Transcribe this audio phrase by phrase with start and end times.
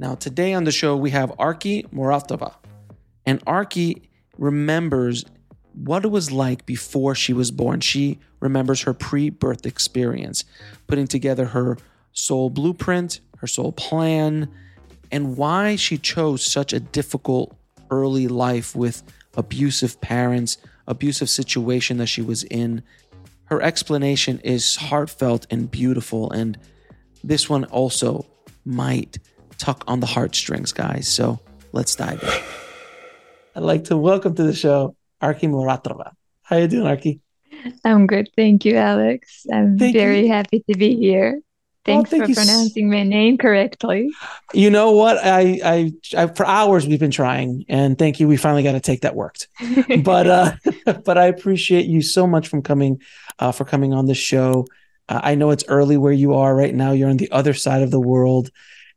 [0.00, 2.54] Now, today on the show, we have Akerke Muratova.
[3.26, 4.00] And Akerke
[4.38, 5.26] remembers
[5.74, 7.80] what it was like before she was born.
[7.80, 10.44] She remembers her pre birth experience,
[10.86, 11.76] putting together her
[12.12, 14.48] soul blueprint, her soul plan,
[15.12, 17.54] and why she chose such a difficult
[17.90, 19.02] early life with
[19.36, 20.56] abusive parents,
[20.86, 22.82] abusive situation that she was in.
[23.44, 26.56] Her explanation is heartfelt and beautiful, and
[27.22, 28.24] this one also
[28.64, 29.18] might
[29.60, 31.06] tuck on the heartstrings, guys.
[31.06, 31.38] So
[31.72, 32.42] let's dive in.
[33.54, 36.12] I'd like to welcome to the show Akerke Muratova.
[36.42, 37.20] How you doing, Akerke?
[37.84, 39.46] I'm good, thank you, Alex.
[39.52, 40.32] I'm thank very you.
[40.32, 41.40] happy to be here.
[41.84, 44.10] Thanks thank for pronouncing my name correctly.
[44.52, 45.18] You know what?
[45.18, 48.28] I, I, I, for hours we've been trying, and thank you.
[48.28, 49.48] We finally got a take that worked.
[50.02, 50.52] but, uh,
[51.04, 53.00] but I appreciate you so much from coming,
[53.38, 54.66] uh, for coming on the show.
[55.08, 56.92] Uh, I know it's early where you are right now.
[56.92, 58.50] You're on the other side of the world,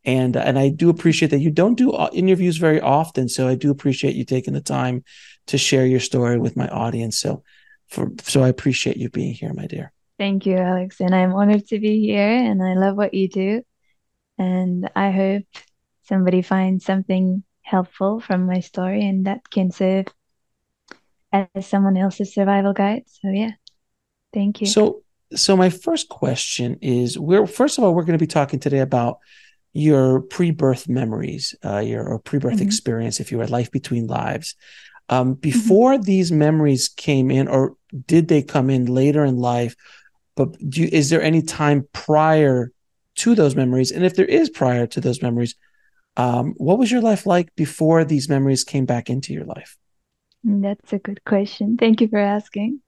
[0.04, 3.28] and and I do appreciate that you don't do uh, interviews very often.
[3.28, 5.04] So I do appreciate you taking the time
[5.46, 7.18] to share your story with my audience.
[7.18, 7.42] So
[7.88, 9.92] for so I appreciate you being here, my dear.
[10.18, 12.28] Thank you, Alex, and I'm honored to be here.
[12.28, 13.62] And I love what you do,
[14.38, 15.44] and I hope
[16.04, 20.06] somebody finds something helpful from my story and that can serve
[21.32, 23.04] as someone else's survival guide.
[23.06, 23.52] So yeah,
[24.32, 24.66] thank you.
[24.66, 25.02] So
[25.34, 28.80] so my first question is we're first of all we're going to be talking today
[28.80, 29.18] about
[29.74, 32.66] your pre-birth memories, uh, your pre-birth mm-hmm.
[32.66, 34.54] experience, if you had life between lives.
[35.10, 35.40] Um, mm-hmm.
[35.40, 36.02] before mm-hmm.
[36.02, 37.76] these memories came in, or
[38.06, 39.74] did they come in later in life?
[40.36, 42.72] But you, is there any time prior
[43.16, 43.90] to those memories?
[43.90, 45.54] And if there is prior to those memories,
[46.16, 49.76] um, what was your life like before these memories came back into your life?
[50.44, 51.76] That's a good question.
[51.76, 52.80] Thank you for asking.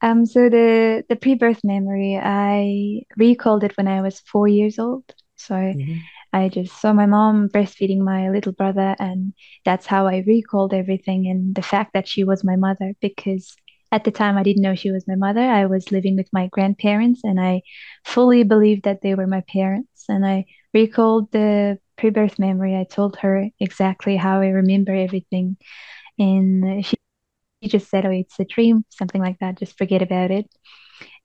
[0.00, 5.04] Um, so the the pre-birth memory, I recalled it when I was four years old.
[5.36, 5.98] So mm-hmm.
[6.34, 9.34] I just saw my mom breastfeeding my little brother, and
[9.64, 12.94] that's how I recalled everything and the fact that she was my mother.
[13.00, 13.56] Because
[13.92, 15.40] at the time, I didn't know she was my mother.
[15.42, 17.62] I was living with my grandparents, and I
[18.04, 20.06] fully believed that they were my parents.
[20.08, 22.76] And I recalled the pre birth memory.
[22.76, 25.56] I told her exactly how I remember everything.
[26.18, 26.96] And she,
[27.66, 29.58] just said, Oh, it's a dream, something like that.
[29.58, 30.46] Just forget about it.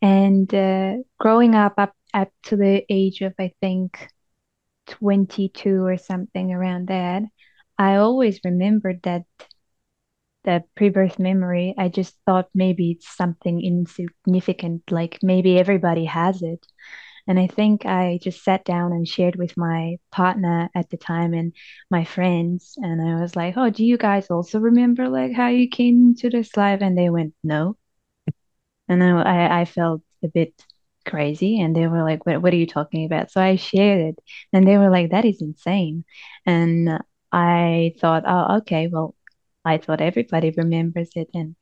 [0.01, 4.07] And uh, growing up, up, up to the age of, I think,
[4.89, 7.23] 22 or something around that,
[7.77, 9.23] I always remembered that
[10.43, 11.73] the pre-birth memory.
[11.77, 16.65] I just thought maybe it's something insignificant, like maybe everybody has it.
[17.27, 21.33] And I think I just sat down and shared with my partner at the time
[21.33, 21.53] and
[21.91, 22.75] my friends.
[22.77, 26.29] And I was like, Oh, do you guys also remember like how you came to
[26.29, 26.81] this life?
[26.81, 27.77] And they went, No.
[28.87, 30.65] And I, I felt a bit
[31.09, 33.31] crazy and they were like what, what are you talking about?
[33.31, 34.19] So i shared it
[34.53, 36.05] and they were like that is insane.
[36.45, 39.15] And i thought oh okay well
[39.65, 41.29] i thought everybody remembers it.
[41.33, 41.55] And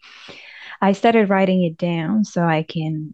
[0.82, 3.14] i started writing it down so i can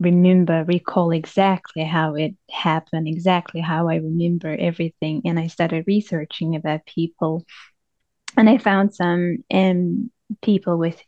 [0.00, 6.56] remember recall exactly how it happened exactly how i remember everything and i started researching
[6.56, 7.44] about people.
[8.36, 10.10] And i found some um,
[10.42, 11.00] people with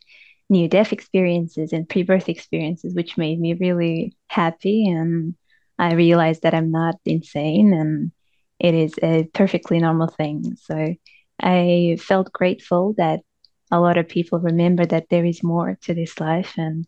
[0.49, 4.87] near death experiences and pre birth experiences, which made me really happy.
[4.87, 5.35] And
[5.77, 8.11] I realized that I'm not insane and
[8.59, 10.55] it is a perfectly normal thing.
[10.63, 10.95] So
[11.39, 13.21] I felt grateful that
[13.71, 16.87] a lot of people remember that there is more to this life and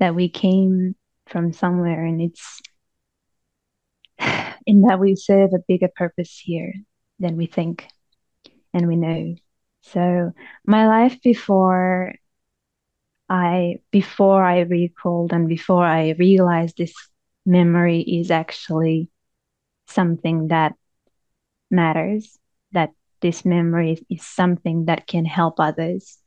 [0.00, 0.94] that we came
[1.26, 2.60] from somewhere and it's
[4.66, 6.74] in that we serve a bigger purpose here
[7.18, 7.86] than we think
[8.74, 9.34] and we know.
[9.82, 10.32] So
[10.66, 12.14] my life before
[13.28, 16.94] I before I recalled and before I realized this
[17.44, 19.10] memory is actually
[19.88, 20.74] something that
[21.70, 22.38] matters,
[22.72, 22.90] that
[23.20, 26.18] this memory is something that can help others.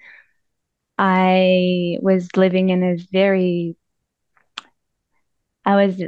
[0.98, 3.78] I was living in a very
[5.66, 6.02] I was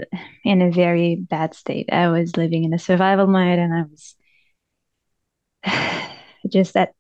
[0.43, 1.89] in a very bad state.
[1.91, 4.15] I was living in a survival mode and I was
[6.49, 6.93] just at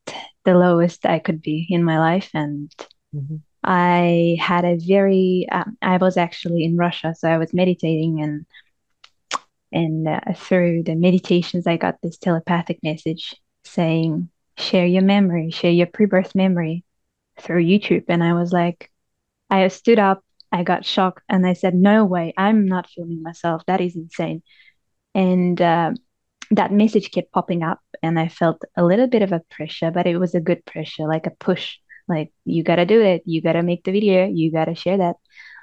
[0.45, 2.29] the lowest I could be in my life.
[2.33, 2.71] And
[3.15, 3.37] mm-hmm.
[3.63, 8.45] I had a very, um, I was actually in Russia, so I was meditating and
[9.71, 15.71] and uh, through the meditations, I got this telepathic message saying, share your memory, share
[15.71, 16.83] your pre birth memory
[17.39, 18.05] through YouTube.
[18.09, 18.91] And I was like,
[19.49, 23.63] I stood up, I got shocked, and I said, no way, I'm not filming myself.
[23.67, 24.43] That is insane.
[25.15, 25.91] And uh,
[26.51, 30.07] that message kept popping up, and I felt a little bit of a pressure, but
[30.07, 31.77] it was a good pressure, like a push.
[32.11, 33.23] Like, you got to do it.
[33.25, 34.27] You got to make the video.
[34.27, 35.15] You got to share that.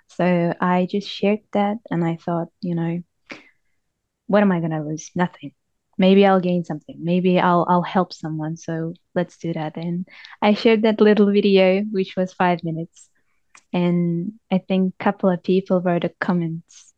[0.08, 3.02] So I just shared that, and I thought, you know,
[4.26, 5.10] what am I to lose?
[5.14, 5.52] Nothing.
[5.98, 6.96] Maybe I'll gain something.
[6.98, 8.56] Maybe I'll I'll help someone.
[8.56, 9.76] So let's do that.
[9.76, 10.08] And
[10.40, 13.10] I shared that little video, which was five minutes,
[13.72, 16.94] and I think a couple of people wrote a comments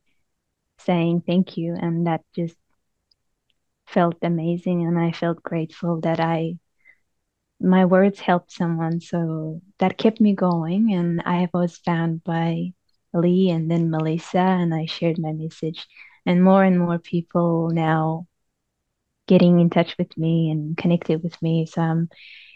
[0.79, 2.57] saying thank you, and that just
[3.87, 6.59] felt amazing, and I felt grateful that I
[7.61, 9.01] my words helped someone.
[9.01, 12.73] So that kept me going, and I was found by
[13.13, 15.87] Lee and then Melissa, and I shared my message
[16.27, 18.27] and more and more people now
[19.27, 21.67] getting in touch with me and connected with me.
[21.67, 22.09] So I'm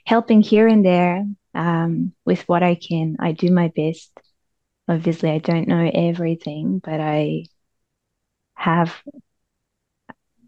[0.06, 1.24] helping here and there
[1.54, 3.16] um, with what I can.
[3.20, 4.10] I do my best.
[4.88, 7.46] Obviously, I don't know everything, but I
[8.54, 8.94] have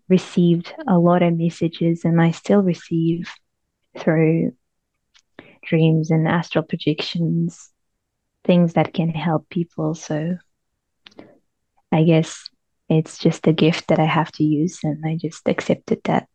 [0.09, 3.31] received a lot of messages, and I still receive
[3.99, 4.53] through
[5.65, 7.71] dreams and astral projections
[8.47, 9.95] things that can help people.
[9.95, 10.39] So
[11.93, 12.49] I guess
[12.89, 16.29] it's just a gift that I have to use, and I just accepted that.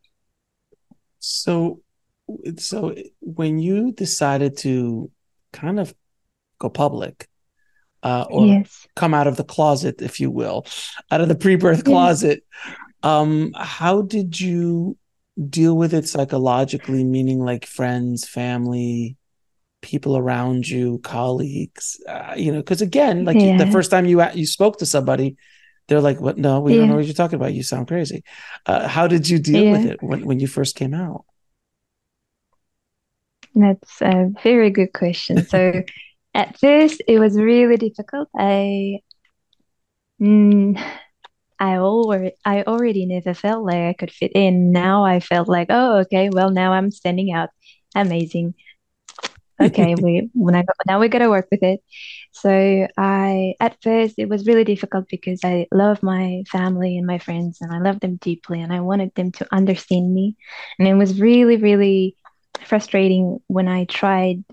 [1.19, 1.81] So,
[2.57, 5.09] so when you decided to
[5.53, 5.93] kind of
[6.59, 7.27] go public,
[8.03, 8.87] uh, or yes.
[8.95, 10.65] come out of the closet, if you will,
[11.09, 12.43] out of the pre-birth closet,
[13.03, 14.97] um, how did you
[15.49, 17.03] deal with it psychologically?
[17.03, 19.17] Meaning, like friends, family,
[19.81, 21.99] people around you, colleagues.
[22.07, 23.57] Uh, you know, because again, like yeah.
[23.57, 25.35] the first time you you spoke to somebody,
[25.87, 26.37] they're like, "What?
[26.37, 26.79] No, we yeah.
[26.79, 27.53] don't know what you're talking about.
[27.53, 28.23] You sound crazy."
[28.65, 29.71] Uh, how did you deal yeah.
[29.71, 31.25] with it when when you first came out?
[33.53, 35.45] That's a very good question.
[35.45, 35.83] So,
[36.33, 38.29] at first, it was really difficult.
[38.37, 38.99] I,
[40.21, 40.81] mm,
[41.61, 44.73] I already, I already never felt like I could fit in.
[44.73, 47.51] Now I felt like, oh, okay, well, now I'm standing out.
[47.95, 48.55] Amazing
[49.61, 51.81] okay, we when I got, now we got to work with it.
[52.31, 57.19] So I at first it was really difficult because I love my family and my
[57.19, 60.35] friends and I love them deeply and I wanted them to understand me,
[60.79, 62.15] and it was really really
[62.65, 64.43] frustrating when I tried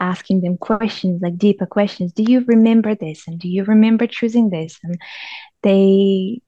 [0.00, 2.12] asking them questions like deeper questions.
[2.12, 3.26] Do you remember this?
[3.28, 4.78] And do you remember choosing this?
[4.82, 4.98] And
[5.64, 6.40] they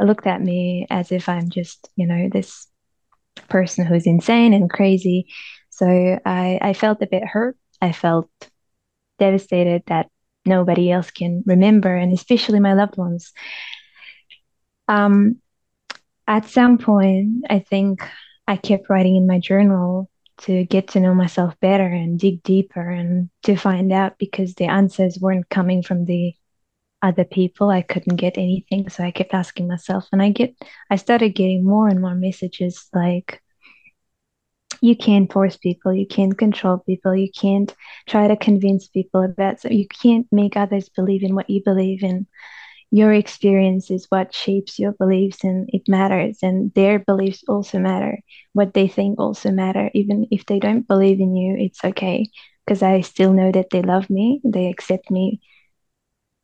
[0.00, 2.68] looked at me as if I'm just you know this
[3.48, 5.26] person who's insane and crazy
[5.72, 7.56] so I, I felt a bit hurt.
[7.80, 8.30] I felt
[9.18, 10.10] devastated that
[10.44, 13.32] nobody else can remember, and especially my loved ones.
[14.86, 15.40] Um,
[16.28, 18.06] at some point, I think
[18.46, 20.10] I kept writing in my journal
[20.42, 24.66] to get to know myself better and dig deeper and to find out because the
[24.66, 26.34] answers weren't coming from the
[27.02, 27.70] other people.
[27.70, 28.88] I couldn't get anything.
[28.88, 30.54] So I kept asking myself and I get
[30.90, 33.40] I started getting more and more messages like
[34.80, 37.74] you can't force people you can't control people you can't
[38.08, 42.02] try to convince people about so you can't make others believe in what you believe
[42.02, 42.26] in
[42.90, 48.18] your experience is what shapes your beliefs and it matters and their beliefs also matter
[48.52, 52.28] what they think also matter even if they don't believe in you it's okay
[52.66, 55.40] because i still know that they love me they accept me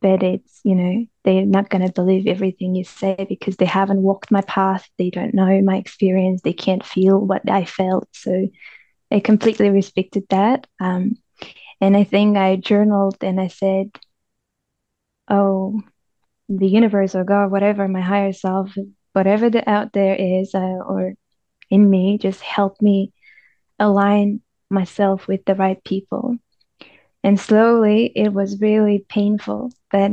[0.00, 4.02] but it's you know they're not going to believe everything you say because they haven't
[4.02, 4.88] walked my path.
[4.99, 6.43] They don't know my experience.
[6.43, 8.09] They can't feel what i felt.
[8.12, 8.49] So
[9.11, 10.67] i completely respected that.
[10.81, 11.17] Um,
[11.81, 13.90] and i think i journaled and i said
[15.28, 15.81] oh
[16.49, 18.75] the universe or god whatever my higher self
[19.12, 21.14] whatever the out there is uh, or
[21.71, 23.12] in me just help me
[23.78, 24.40] align
[24.71, 26.37] myself with the right people.
[27.25, 30.11] And slowly, it was really painful that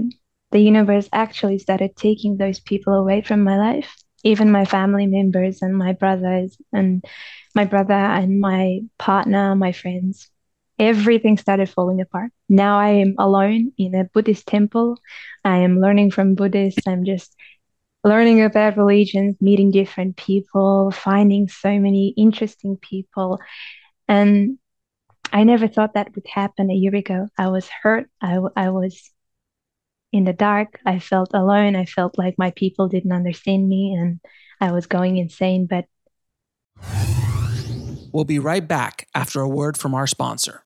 [0.51, 5.61] the universe actually started taking those people away from my life, even my family members
[5.61, 7.03] and my brothers and
[7.53, 10.29] my brother and my partner, my friends.
[10.77, 12.31] Everything started falling apart.
[12.49, 14.97] Now I am alone in a Buddhist temple.
[15.43, 16.85] I am learning from Buddhists.
[16.87, 17.33] I'm just
[18.03, 23.39] learning about religions, meeting different people, finding so many interesting people.
[24.07, 24.59] And
[25.33, 27.27] I never thought that would happen a year ago.
[27.37, 28.09] I was hurt.
[28.21, 29.11] I, I was
[30.15, 30.79] in the dark.
[30.85, 31.75] I felt alone.
[31.75, 34.19] I felt like my people didn't understand me and
[34.61, 35.67] I was going insane.
[35.67, 35.85] But
[38.11, 40.63] we'll be right back after a word from our sponsor.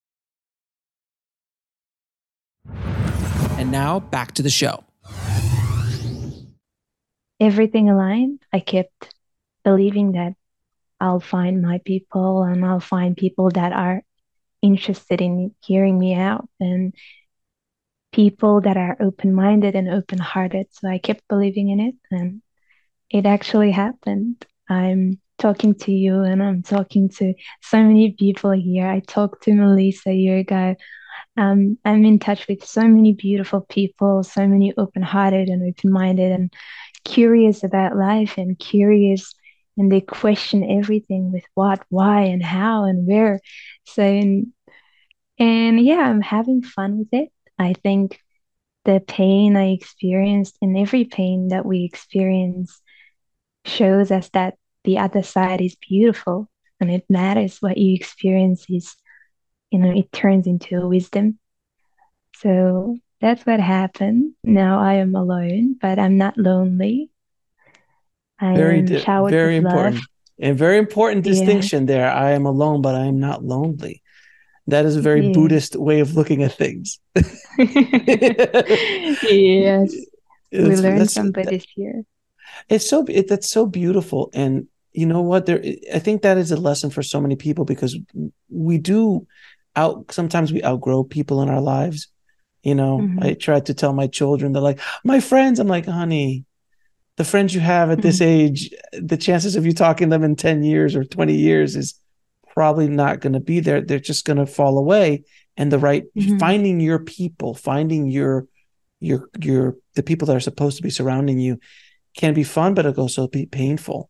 [3.58, 4.84] And now back to the show
[7.39, 9.13] everything aligned, I kept
[9.63, 10.34] believing that
[11.00, 14.01] I'll find my people and I'll find people that are
[14.62, 16.94] interested in hearing me out and
[18.12, 20.68] people that are open minded and open hearted.
[20.72, 22.42] So I kept believing in it and
[23.10, 24.46] it actually happened.
[24.70, 28.88] I'm talking to you and I'm talking to so many people here.
[28.88, 30.75] I talked to Melissa a year ago.
[31.38, 35.92] Um, I'm in touch with so many beautiful people, so many open hearted and open
[35.92, 36.32] minded.
[36.32, 36.54] And
[37.06, 39.34] curious about life and curious
[39.78, 43.39] and they question everything with what, why, and how and where.
[43.86, 44.48] So, and,
[45.39, 47.30] and yeah, I'm having fun with it.
[47.60, 48.20] I think
[48.86, 52.82] the pain I experienced and every pain that we experience
[53.66, 56.50] shows us that the other side is beautiful
[56.80, 58.96] and it matters what you experience is,
[59.70, 61.38] you know, it turns into a wisdom.
[62.38, 64.34] So that's what happened.
[64.44, 67.12] Now I am alone, but I'm not lonely.
[68.39, 69.96] I very, am very important.
[69.96, 70.04] Love.
[70.42, 71.94] And very important distinction yeah.
[71.94, 72.12] there.
[72.12, 74.01] I am alone, but I am not lonely.
[74.70, 75.34] That is a very yeah.
[75.34, 77.00] Buddhist way of looking at things.
[77.58, 77.68] yes.
[80.52, 82.04] we learned from Buddhist here.
[82.68, 85.46] It's so it, that's so beautiful, and you know what?
[85.46, 87.98] There, I think that is a lesson for so many people because
[88.50, 89.28] we do
[89.76, 90.12] out.
[90.12, 92.08] Sometimes we outgrow people in our lives,
[92.64, 93.24] you know, mm-hmm.
[93.24, 95.60] I try to tell my children, they're like, my friends.
[95.60, 96.46] I'm like, honey,
[97.16, 98.08] the friends you have at mm-hmm.
[98.08, 101.76] this age, the chances of you talking to them in 10 years or 20 years
[101.76, 102.00] is
[102.60, 103.80] probably not going to be there.
[103.80, 105.24] They're just going to fall away.
[105.56, 106.39] And the right, mm-hmm.
[106.39, 108.48] finding your people, finding your,
[109.00, 111.62] your, your, the people that are supposed to be surrounding you
[112.18, 114.10] can be fun, but it'll also be painful.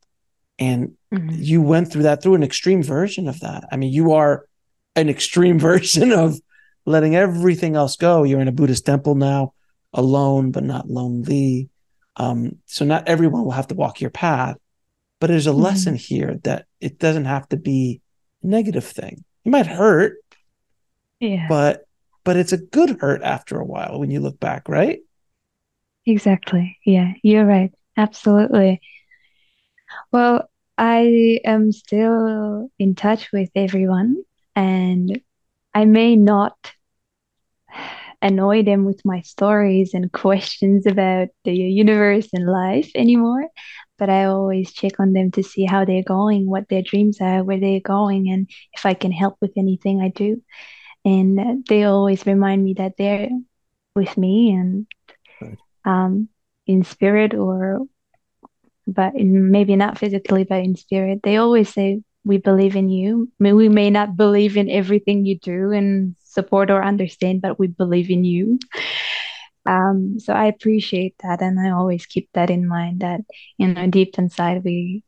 [0.58, 1.30] And mm-hmm.
[1.36, 3.66] you went through that through an extreme version of that.
[3.72, 4.48] I mean, you are
[4.96, 6.40] an extreme version of
[6.88, 8.24] letting everything else go.
[8.24, 9.54] You're in a Buddhist temple now,
[9.94, 11.70] alone but not lonely.
[12.16, 14.58] Um, so not everyone will have to walk your path,
[15.20, 15.62] but there's a mm-hmm.
[15.62, 18.02] lesson here that it doesn't have to be
[18.44, 19.24] negative thing.
[19.46, 20.18] It might hurt,
[21.20, 21.86] yeah, but
[22.24, 25.00] but it's a good hurt after a while when you look back, right?
[26.06, 26.78] Exactly.
[26.86, 27.72] Yeah, you're right.
[27.98, 28.82] Absolutely.
[30.12, 34.24] Well, I am still in touch with everyone
[34.56, 35.22] and
[35.74, 36.74] I may not
[38.22, 43.48] annoy them with my stories and questions about the universe and life anymore.
[43.98, 47.44] But I always check on them to see how they're going, what their dreams are,
[47.44, 50.42] where they're going, and if I can help with anything I do.
[51.06, 53.30] And they always remind me that they're
[53.96, 54.88] with me and
[55.86, 56.30] um,
[56.68, 57.80] in spirit or
[58.88, 63.32] but in, maybe not physically but in spirit they always say we believe in you
[63.40, 68.10] we may not believe in everything you do and support or understand, but we believe
[68.10, 68.60] in you.
[69.66, 73.02] Um, so I appreciate that, and I always keep that in mind.
[73.02, 73.22] That
[73.58, 75.04] you know, deep inside, we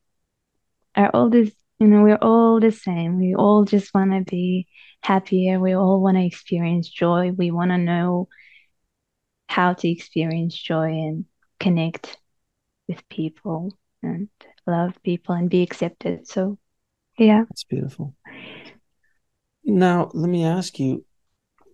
[0.96, 1.52] are all this.
[1.80, 3.18] You know, we're all the same.
[3.18, 4.68] We all just want to be
[5.02, 5.60] happier.
[5.60, 7.32] We all want to experience joy.
[7.32, 8.28] We want to know
[9.48, 11.26] how to experience joy and
[11.60, 12.18] connect
[12.88, 14.30] with people and
[14.68, 16.28] love people and be accepted.
[16.28, 16.58] So,
[17.18, 18.16] yeah, that's beautiful.
[19.64, 21.06] Now, let me ask you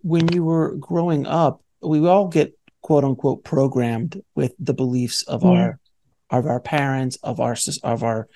[0.02, 5.42] when you were growing up, we all get quote unquote programmed with the beliefs of
[5.42, 5.50] yeah.
[5.50, 5.80] our
[6.30, 8.28] of our parents, of our of our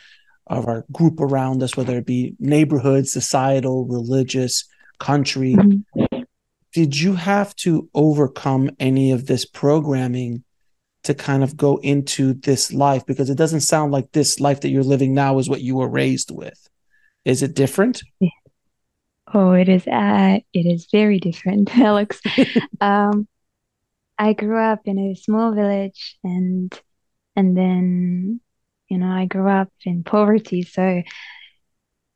[0.47, 4.64] of our group around us, whether it be neighborhood, societal, religious,
[4.99, 5.54] country.
[5.54, 6.23] Mm-hmm.
[6.73, 10.42] Did you have to overcome any of this programming
[11.04, 13.04] to kind of go into this life?
[13.04, 15.88] Because it doesn't sound like this life that you're living now is what you were
[15.88, 16.69] raised with.
[17.25, 18.02] Is it different?
[18.21, 18.28] Yeah.
[19.35, 19.87] Oh, it is.
[19.87, 22.21] Uh, it is very different, Alex.
[22.81, 23.27] um,
[24.19, 26.73] I grew up in a small village, and
[27.37, 28.41] and then
[28.89, 31.03] you know I grew up in poverty, so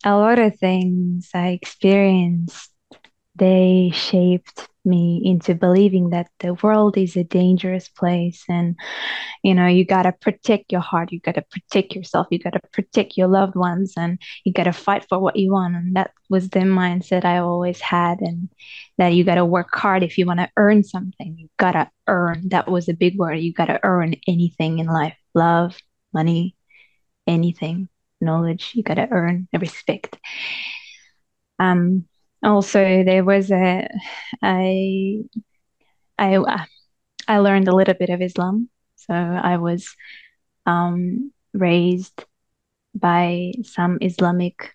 [0.04, 2.70] a lot of things I experienced
[3.34, 8.44] they shaped me into believing that the world is a dangerous place.
[8.48, 8.76] And
[9.42, 12.52] you know you got to protect your heart you got to protect yourself you got
[12.52, 15.76] to protect your loved ones and you got to fight for what you want.
[15.76, 18.48] And that was the mindset i always had and
[18.98, 21.36] that you got to work hard if you want to earn something.
[21.38, 22.48] You got to earn.
[22.48, 23.34] That was a big word.
[23.34, 25.16] You got to earn anything in life.
[25.34, 25.76] Love
[26.14, 26.56] money,
[27.26, 27.88] anything,
[28.20, 28.72] knowledge.
[28.74, 30.18] You got to earn respect.
[31.58, 32.06] Um,
[32.46, 33.88] also, there was a,
[34.42, 35.22] I,
[36.18, 36.66] I,
[37.28, 38.68] I learned a little bit of Islam.
[38.96, 39.94] So I was
[40.66, 42.24] um, raised
[42.94, 44.72] by some Islamic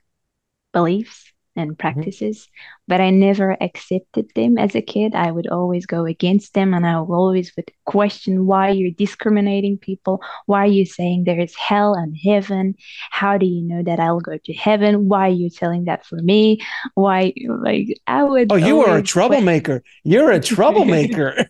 [0.73, 1.79] beliefs and mm-hmm.
[1.79, 2.83] practices, mm-hmm.
[2.87, 5.15] but I never accepted them as a kid.
[5.15, 10.21] I would always go against them and I always would question why you're discriminating people.
[10.45, 12.75] Why are you saying there is hell and heaven?
[13.09, 15.07] How do you know that I'll go to heaven?
[15.07, 16.61] Why are you telling that for me?
[16.95, 18.51] Why, like, I would.
[18.51, 19.83] Oh, you are a troublemaker.
[20.03, 21.45] You're a troublemaker.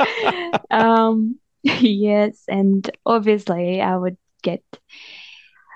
[0.70, 2.42] um, yes.
[2.48, 4.62] And obviously, I would get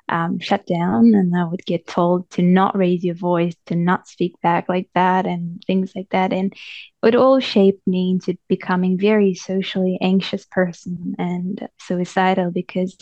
[0.08, 4.08] um, shut down and I would get told to not raise your voice, to not
[4.08, 6.32] speak back like that, and things like that.
[6.32, 6.54] And
[7.02, 12.96] it all shaped me into becoming very socially anxious person and suicidal because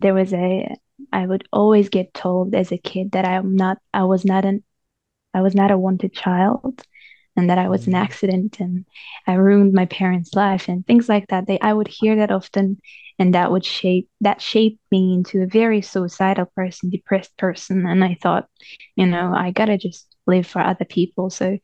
[0.00, 0.74] there was a
[1.12, 4.64] I would always get told as a kid that I'm not I was not an
[5.34, 6.82] I was not a wanted child
[7.36, 7.98] and that I was an mm.
[8.02, 8.86] accident and
[9.26, 11.46] I ruined my parents' life and things like that.
[11.46, 12.80] They I would hear that often
[13.18, 17.86] and that would shape that shaped me into a very suicidal person depressed person.
[17.86, 18.48] And i thought
[18.96, 21.30] you know i gotta just live for other people.
[21.30, 21.58] So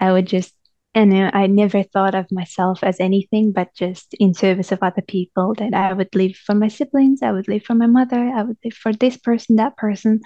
[0.00, 0.54] i would just
[0.94, 5.54] and i never thought of myself as anything but just in service of other people
[5.54, 8.56] that i would live for my siblings i would live for my mother i would
[8.64, 10.20] live for this person that person.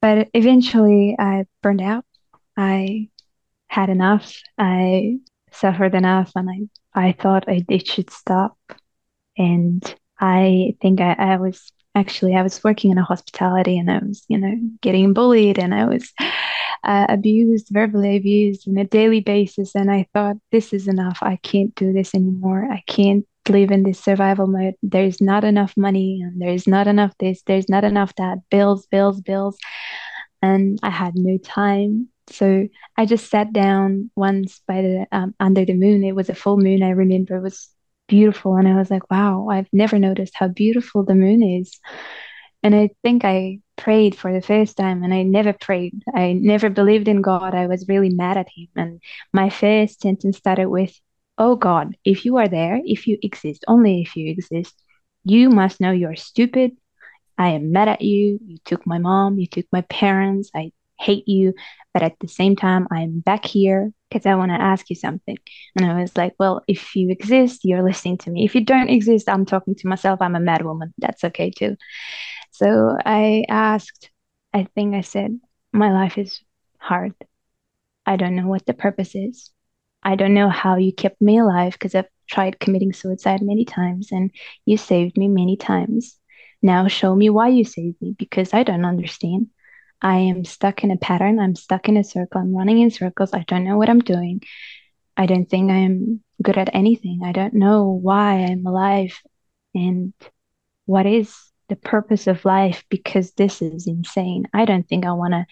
[0.00, 2.04] But eventually i burned out.
[2.56, 3.08] I
[3.68, 4.40] had enough.
[4.58, 5.18] I
[5.52, 6.58] suffered enough and i
[6.96, 8.56] I thought I, it should stop.
[9.36, 9.82] And
[10.20, 14.24] I think I, I was actually I was working in a hospitality and I was,
[14.28, 16.12] you know, getting bullied and I was
[16.84, 19.74] uh, abused, verbally abused on a daily basis.
[19.74, 21.18] And I thought, this is enough.
[21.22, 22.68] I can't do this anymore.
[22.70, 24.74] I can't live in this survival mode.
[24.82, 28.38] There's not enough money and there's not enough this, there's not enough that.
[28.50, 29.56] Bills, bills, bills.
[30.42, 32.08] And I had no time.
[32.28, 36.04] So I just sat down once by the um, under the moon.
[36.04, 36.82] It was a full moon.
[36.82, 37.68] I remember it was
[38.14, 38.54] beautiful.
[38.54, 41.80] And I was like, wow, I've never noticed how beautiful the moon is.
[42.62, 46.00] And I think I prayed for the first time and I never prayed.
[46.14, 47.54] I never believed in God.
[47.54, 48.68] I was really mad at him.
[48.76, 49.00] And
[49.32, 50.94] my first sentence started with,
[51.38, 54.74] Oh God, if you are there, if you exist, only if you exist,
[55.24, 56.70] you must know you're stupid.
[57.36, 58.38] I am mad at you.
[58.46, 60.50] You took my mom, you took my parents.
[60.54, 61.54] I hate you.
[61.92, 65.36] But at the same time, I'm back here because I want to ask you something.
[65.76, 68.44] And I was like, well, if you exist, you're listening to me.
[68.44, 70.22] If you don't exist, I'm talking to myself.
[70.22, 70.94] I'm a mad woman.
[70.98, 71.76] That's okay too.
[72.52, 74.10] So I asked,
[74.52, 75.38] I think I said,
[75.72, 76.40] my life is
[76.78, 77.14] hard.
[78.06, 79.50] I don't know what the purpose is.
[80.04, 84.12] I don't know how you kept me alive because I've tried committing suicide many times
[84.12, 84.30] and
[84.64, 86.18] you saved me many times.
[86.62, 89.48] Now show me why you saved me because I don't understand.
[90.04, 91.40] I am stuck in a pattern.
[91.40, 92.42] I'm stuck in a circle.
[92.42, 93.32] I'm running in circles.
[93.32, 94.42] I don't know what I'm doing.
[95.16, 97.22] I don't think I'm good at anything.
[97.24, 99.18] I don't know why I'm alive
[99.74, 100.12] and
[100.84, 101.34] what is
[101.70, 104.46] the purpose of life because this is insane.
[104.52, 105.46] I don't think I want to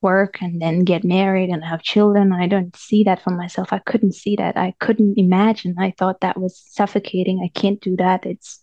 [0.00, 2.32] work and then get married and have children.
[2.32, 3.72] I don't see that for myself.
[3.72, 4.56] I couldn't see that.
[4.56, 5.74] I couldn't imagine.
[5.78, 7.40] I thought that was suffocating.
[7.42, 8.26] I can't do that.
[8.26, 8.62] It's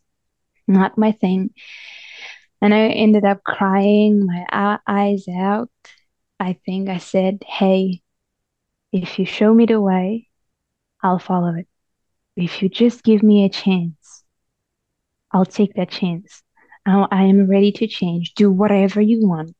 [0.65, 1.49] not my thing.
[2.61, 5.69] And I ended up crying my eyes out.
[6.39, 8.01] I think I said, Hey,
[8.91, 10.27] if you show me the way,
[11.01, 11.67] I'll follow it.
[12.35, 14.23] If you just give me a chance,
[15.31, 16.43] I'll take that chance.
[16.85, 18.33] I am ready to change.
[18.33, 19.55] Do whatever you want.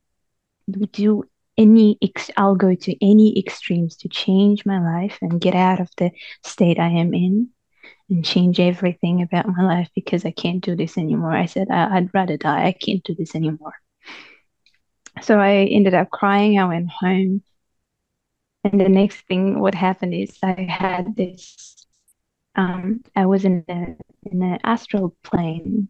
[0.92, 1.24] Do
[1.56, 5.90] any, ex- I'll go to any extremes to change my life and get out of
[5.96, 6.10] the
[6.42, 7.50] state I am in
[8.10, 11.32] and change everything about my life because I can't do this anymore.
[11.32, 12.66] I said, I- would rather die.
[12.66, 13.74] I can't do this anymore.
[15.22, 16.58] So I ended up crying.
[16.58, 17.42] I went home.
[18.64, 21.86] And the next thing, what happened is I had this,
[22.56, 23.96] um, I was in the
[24.30, 25.88] in an astral plane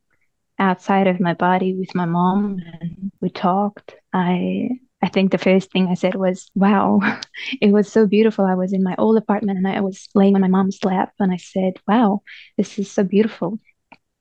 [0.59, 3.95] outside of my body with my mom and we talked.
[4.13, 4.71] I
[5.03, 7.01] I think the first thing I said was, wow,
[7.61, 8.45] it was so beautiful.
[8.45, 11.33] I was in my old apartment and I was laying on my mom's lap and
[11.33, 12.23] I said, wow,
[12.59, 13.59] this is so beautiful.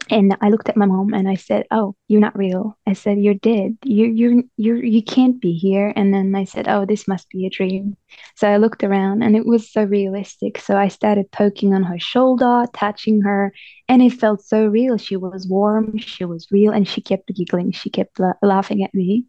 [0.09, 3.19] And I looked at my mom and I said, "Oh, you're not real." I said,
[3.19, 3.77] "You're dead.
[3.85, 7.45] You you you you can't be here." And then I said, "Oh, this must be
[7.45, 7.95] a dream."
[8.35, 10.59] So I looked around and it was so realistic.
[10.59, 13.53] So I started poking on her shoulder, touching her,
[13.87, 14.97] and it felt so real.
[14.97, 17.71] She was warm, she was real, and she kept giggling.
[17.71, 19.25] She kept la- laughing at me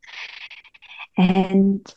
[1.16, 1.94] and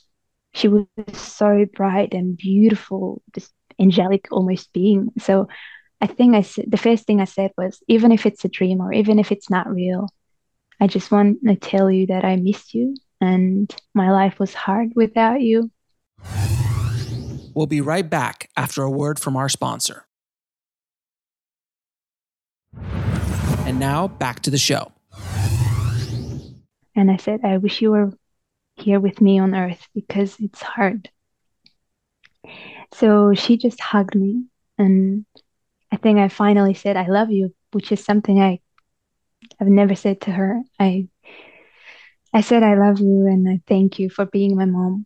[0.53, 3.49] she was so bright and beautiful, this
[3.79, 5.11] angelic almost being.
[5.19, 5.47] So
[6.01, 8.81] I think I said the first thing I said was, even if it's a dream
[8.81, 10.09] or even if it's not real,
[10.79, 14.91] I just want to tell you that I missed you and my life was hard
[14.95, 15.71] without you.
[17.55, 20.05] We'll be right back after a word from our sponsor.
[23.65, 24.91] And now back to the show.
[26.95, 28.11] And I said, I wish you were
[28.75, 31.09] here with me on earth because it's hard.
[32.93, 34.45] So she just hugged me.
[34.77, 35.25] And
[35.91, 38.59] I think I finally said, I love you, which is something I
[39.59, 40.61] have never said to her.
[40.79, 41.07] I
[42.33, 45.05] I said I love you and I thank you for being my mom.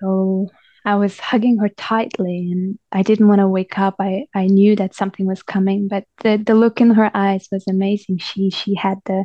[0.00, 0.48] So
[0.84, 3.96] I was hugging her tightly and I didn't want to wake up.
[3.98, 7.66] I, I knew that something was coming, but the, the look in her eyes was
[7.68, 8.18] amazing.
[8.18, 9.24] She she had the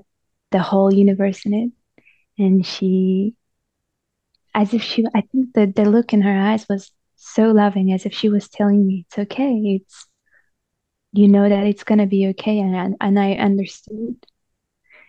[0.51, 1.71] the whole universe in it.
[2.38, 3.36] And she
[4.54, 8.06] as if she I think the, the look in her eyes was so loving, as
[8.06, 9.54] if she was telling me it's okay.
[9.82, 10.08] It's
[11.12, 14.17] you know that it's gonna be okay and and I understood.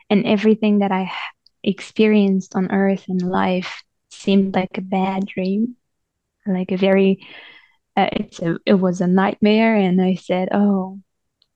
[0.09, 1.11] And everything that I
[1.63, 5.77] experienced on earth and life seemed like a bad dream
[6.47, 7.27] like a very
[7.97, 11.01] uh, it's a, it was a nightmare and i said oh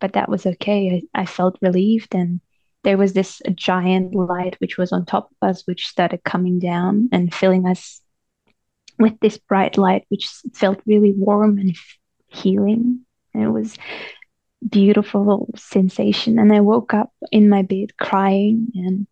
[0.01, 2.41] but that was okay I, I felt relieved and
[2.83, 7.09] there was this giant light which was on top of us which started coming down
[7.13, 8.01] and filling us
[8.99, 11.77] with this bright light which felt really warm and
[12.29, 13.01] healing
[13.35, 13.77] and it was
[14.69, 19.07] beautiful sensation and i woke up in my bed crying and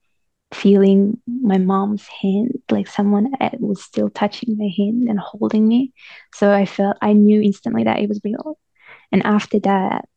[0.53, 5.93] feeling my mom's hand, like someone uh, was still touching my hand and holding me.
[6.35, 8.59] So I felt, I knew instantly that it was real.
[9.13, 10.09] And after that,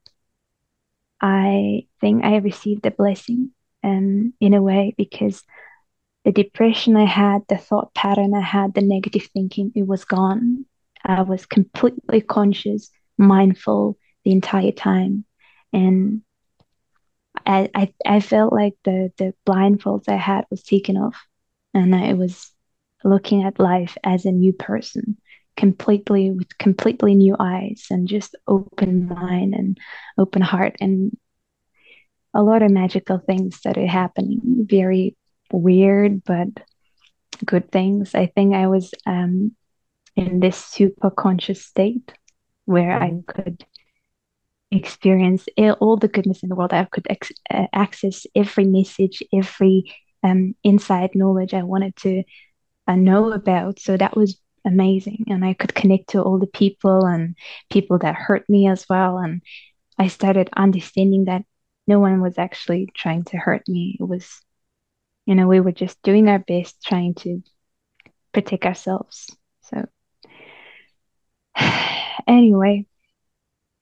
[1.22, 3.52] I think I received a blessing
[3.84, 5.44] um, in a way because
[6.26, 10.66] the depression I had, the thought pattern I had, the negative thinking, it was gone.
[11.04, 15.26] I was completely conscious, mindful the entire time.
[15.74, 16.22] And
[17.46, 21.26] I, I, I felt like the, the blindfolds I had was taken off
[21.74, 22.52] and I was
[23.04, 25.18] looking at life as a new person,
[25.58, 29.78] completely with completely new eyes and just open mind and
[30.18, 31.16] open heart and
[32.34, 34.40] a lot of magical things started happening.
[34.70, 35.16] Very
[35.52, 36.48] weird, but
[37.46, 38.16] good things.
[38.16, 39.56] I think I was um,
[40.16, 42.14] in this super conscious state
[42.66, 43.20] where mm-hmm.
[43.30, 43.66] I could
[44.72, 46.74] experience all the goodness in the world.
[46.74, 52.24] I could ex- uh, access every message, every um, inside knowledge I wanted to
[52.88, 53.80] uh, know about.
[53.80, 55.26] So that was amazing.
[55.28, 57.36] And I could connect to all the people and
[57.70, 59.18] people that hurt me as well.
[59.18, 59.42] And
[59.98, 61.44] I started understanding that
[61.88, 63.98] no one was actually trying to hurt me.
[64.00, 64.42] It was,
[65.26, 67.42] you know, we were just doing our best trying to
[68.34, 69.30] protect ourselves.
[69.62, 69.86] So,
[72.28, 72.86] anyway,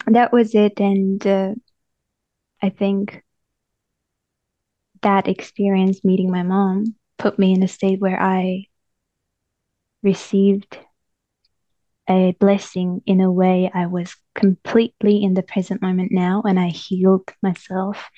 [0.08, 0.80] that was it.
[0.80, 1.56] And uh,
[2.62, 3.24] I think
[5.02, 8.66] that experience meeting my mom put me in a state where I
[10.04, 10.78] received
[12.10, 16.70] a blessing in a way I was completely in the present moment now and I
[16.70, 18.10] healed myself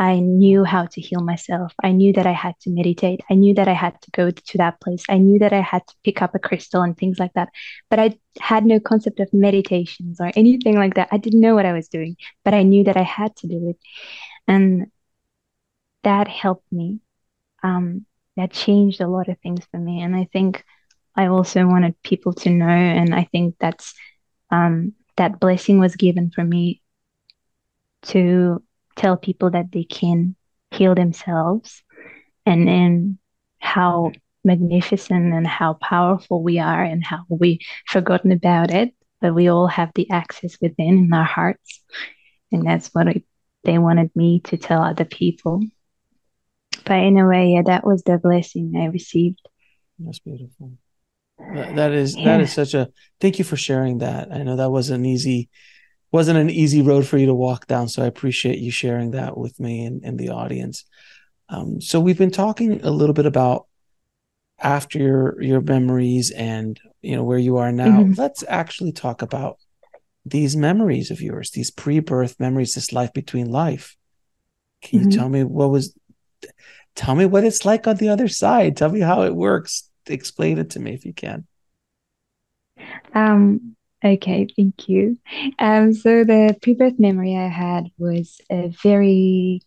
[0.00, 1.74] I knew how to heal myself.
[1.84, 3.20] I knew that I had to meditate.
[3.30, 5.04] I knew that I had to go to that place.
[5.10, 7.50] I knew that I had to pick up a crystal and things like that.
[7.90, 11.08] But I had no concept of meditations or anything like that.
[11.12, 12.16] I didn't know what I was doing,
[12.46, 13.76] but I knew that I had to do it.
[14.48, 14.86] And
[16.02, 17.00] that helped me.
[17.62, 18.06] Um,
[18.38, 20.00] that changed a lot of things for me.
[20.00, 20.64] And I think
[21.16, 23.94] I also wanted people to know, and I think that's
[24.50, 26.82] um, that blessing was given for me
[28.02, 28.62] to
[28.96, 30.36] tell people that they can
[30.70, 31.82] heal themselves
[32.46, 33.18] and then
[33.58, 34.12] how
[34.44, 39.66] magnificent and how powerful we are and how we forgotten about it but we all
[39.66, 41.82] have the access within in our hearts.
[42.52, 43.22] And that's what I,
[43.64, 45.60] they wanted me to tell other people.
[46.84, 49.40] But in a way yeah that was the blessing i received.
[49.98, 50.72] That's beautiful
[51.76, 52.24] that is yeah.
[52.24, 52.88] that is such a
[53.20, 55.48] thank you for sharing that i know that wasn't easy
[56.12, 57.88] wasn't an easy road for you to walk down.
[57.88, 60.84] So I appreciate you sharing that with me and, and the audience.
[61.48, 63.66] Um, so we've been talking a little bit about
[64.62, 68.00] after your your memories and you know where you are now.
[68.00, 68.20] Mm-hmm.
[68.20, 69.58] Let's actually talk about
[70.24, 73.96] these memories of yours, these pre-birth memories, this life between life.
[74.82, 75.10] Can mm-hmm.
[75.10, 75.96] you tell me what was?
[76.94, 78.76] Tell me what it's like on the other side.
[78.76, 79.89] Tell me how it works.
[80.10, 81.46] Explain it to me if you can.
[83.14, 85.18] Um, Okay, thank you.
[85.58, 89.60] Um, so the pre-birth memory I had was a very,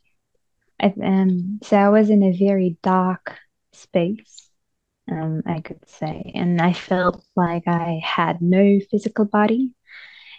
[0.79, 3.37] um, so I was in a very dark
[3.73, 4.49] space,
[5.11, 9.73] um, I could say, and I felt like I had no physical body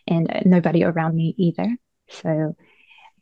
[0.09, 1.77] and nobody around me either.
[2.09, 2.57] So,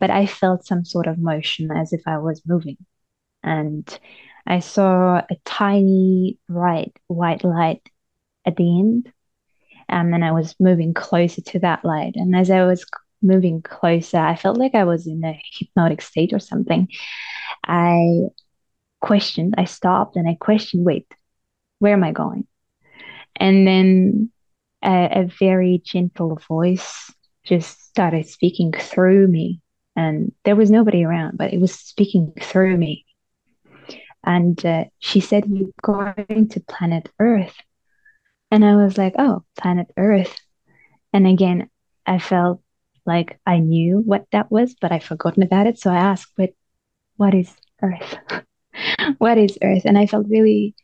[0.01, 2.79] but I felt some sort of motion as if I was moving.
[3.43, 3.87] And
[4.47, 7.89] I saw a tiny bright white light
[8.47, 9.13] at the end.
[9.89, 12.15] Um, and then I was moving closer to that light.
[12.17, 12.85] And as I was
[13.21, 16.89] moving closer, I felt like I was in a hypnotic state or something.
[17.67, 18.29] I
[19.01, 21.13] questioned, I stopped and I questioned, wait,
[21.79, 22.47] where am I going?
[23.37, 24.31] And then
[24.83, 27.13] a, a very gentle voice
[27.45, 29.61] just started speaking through me.
[29.95, 33.05] And there was nobody around, but it was speaking through me.
[34.25, 37.57] And uh, she said, You're going to planet Earth.
[38.51, 40.37] And I was like, Oh, planet Earth.
[41.13, 41.69] And again,
[42.07, 42.63] I felt
[43.05, 45.79] like I knew what that was, but I'd forgotten about it.
[45.79, 46.51] So I asked, But
[47.17, 48.17] what is Earth?
[49.19, 49.83] what is Earth?
[49.85, 50.75] And I felt really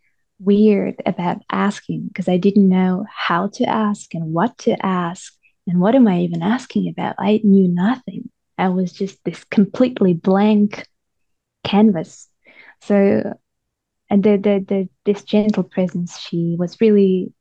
[0.41, 5.35] weird about asking because I didn't know how to ask and what to ask
[5.67, 7.17] and what am I even asking about.
[7.19, 8.31] I knew nothing.
[8.57, 10.87] I was just this completely blank
[11.65, 12.28] canvas.
[12.81, 13.35] So
[14.11, 17.33] and the, the the this gentle presence, she was really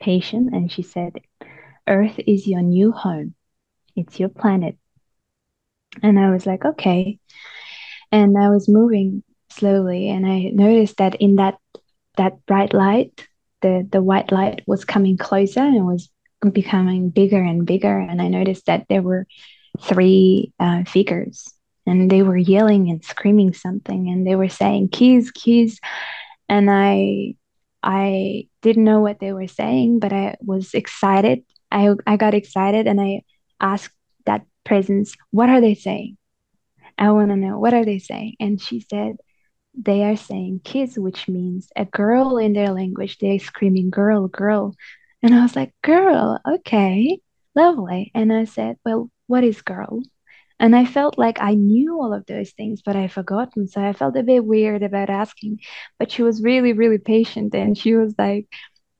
[0.00, 1.20] patient and she said,
[1.88, 3.34] Earth is your new home.
[3.96, 4.76] It's your planet.
[6.02, 7.18] And I was like, okay.
[8.12, 11.58] And I was moving slowly and I noticed that in that
[12.16, 13.26] that bright light,
[13.62, 16.10] the the white light was coming closer and was
[16.52, 17.98] becoming bigger and bigger.
[17.98, 19.26] And I noticed that there were
[19.80, 21.52] three uh, figures
[21.88, 25.80] and they were yelling and screaming something and they were saying keys keys
[26.48, 27.34] and i
[27.82, 31.44] i didn't know what they were saying but i was excited.
[31.70, 33.22] I i got excited and i
[33.60, 33.94] asked
[34.26, 36.16] that presence what are they saying?
[36.98, 38.36] I want to know what are they saying?
[38.40, 39.16] And she said
[39.74, 44.74] they are saying kids which means a girl in their language they're screaming girl girl.
[45.22, 47.20] And i was like girl okay
[47.54, 48.10] lovely.
[48.14, 50.02] And i said well what is girl
[50.60, 53.68] and I felt like I knew all of those things, but I forgotten.
[53.68, 55.60] So I felt a bit weird about asking.
[55.98, 57.54] But she was really, really patient.
[57.54, 58.46] And she was like,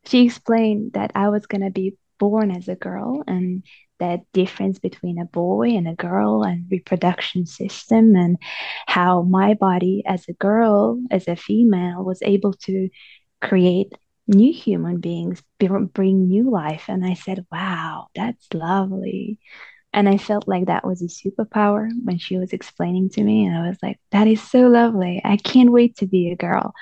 [0.06, 3.62] she explained that I was going to be born as a girl and
[3.98, 8.36] that difference between a boy and a girl and reproduction system and
[8.86, 12.88] how my body as a girl as a female was able to
[13.40, 13.92] create
[14.28, 15.42] new human beings
[15.94, 19.38] bring new life and i said wow that's lovely
[19.92, 23.46] and I felt like that was a superpower when she was explaining to me.
[23.46, 25.20] And I was like, that is so lovely.
[25.24, 26.74] I can't wait to be a girl.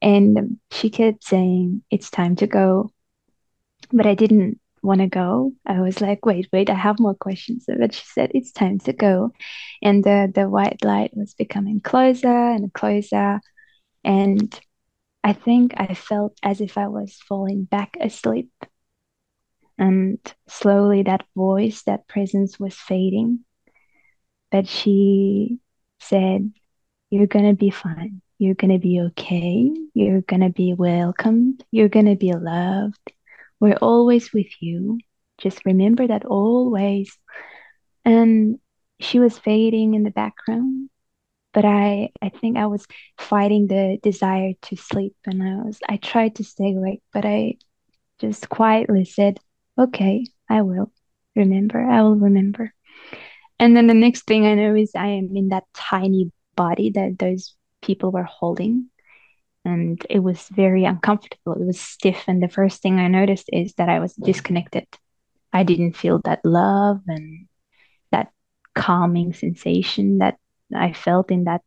[0.00, 2.92] And she kept saying, it's time to go.
[3.92, 5.52] But I didn't want to go.
[5.66, 7.64] I was like, wait, wait, I have more questions.
[7.66, 9.32] But she said, it's time to go.
[9.82, 13.40] And the, the white light was becoming closer and closer.
[14.04, 14.58] And
[15.22, 18.50] I think I felt as if I was falling back asleep
[19.80, 23.40] and slowly that voice, that presence was fading.
[24.52, 25.58] But she
[26.00, 26.52] said,
[27.10, 28.22] You're going to be fine.
[28.38, 29.72] You're going to be okay.
[29.94, 31.64] You're going to be welcomed.
[31.72, 33.12] You're going to be loved.
[33.60, 34.98] We're always with you.
[35.38, 37.18] Just remember that always.
[38.04, 38.58] And
[39.00, 40.90] she was fading in the background
[41.52, 42.86] but I I think I was
[43.18, 47.56] fighting the desire to sleep and I was I tried to stay awake but I
[48.20, 49.40] just quietly said
[49.78, 50.92] okay, I will
[51.36, 51.80] remember.
[51.80, 52.72] I will remember.
[53.58, 57.18] And then the next thing I know is I am in that tiny body that
[57.18, 58.88] those people were holding.
[59.64, 61.52] And it was very uncomfortable.
[61.52, 62.24] It was stiff.
[62.26, 64.86] And the first thing I noticed is that I was disconnected.
[65.52, 67.46] I didn't feel that love and
[68.12, 68.32] that
[68.74, 70.38] calming sensation that
[70.74, 71.62] I felt in that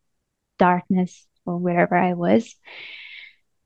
[0.58, 2.56] darkness or wherever I was.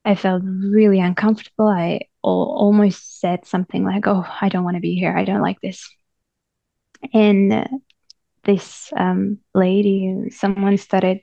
[0.03, 1.67] I felt really uncomfortable.
[1.67, 5.15] I almost said something like, "Oh, I don't want to be here.
[5.15, 5.89] I don't like this."
[7.13, 7.67] And
[8.43, 11.21] this um, lady, someone started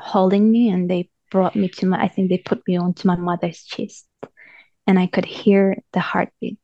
[0.00, 2.02] holding me, and they brought me to my.
[2.02, 4.06] I think they put me onto my mother's chest,
[4.86, 6.58] and I could hear the heartbeat.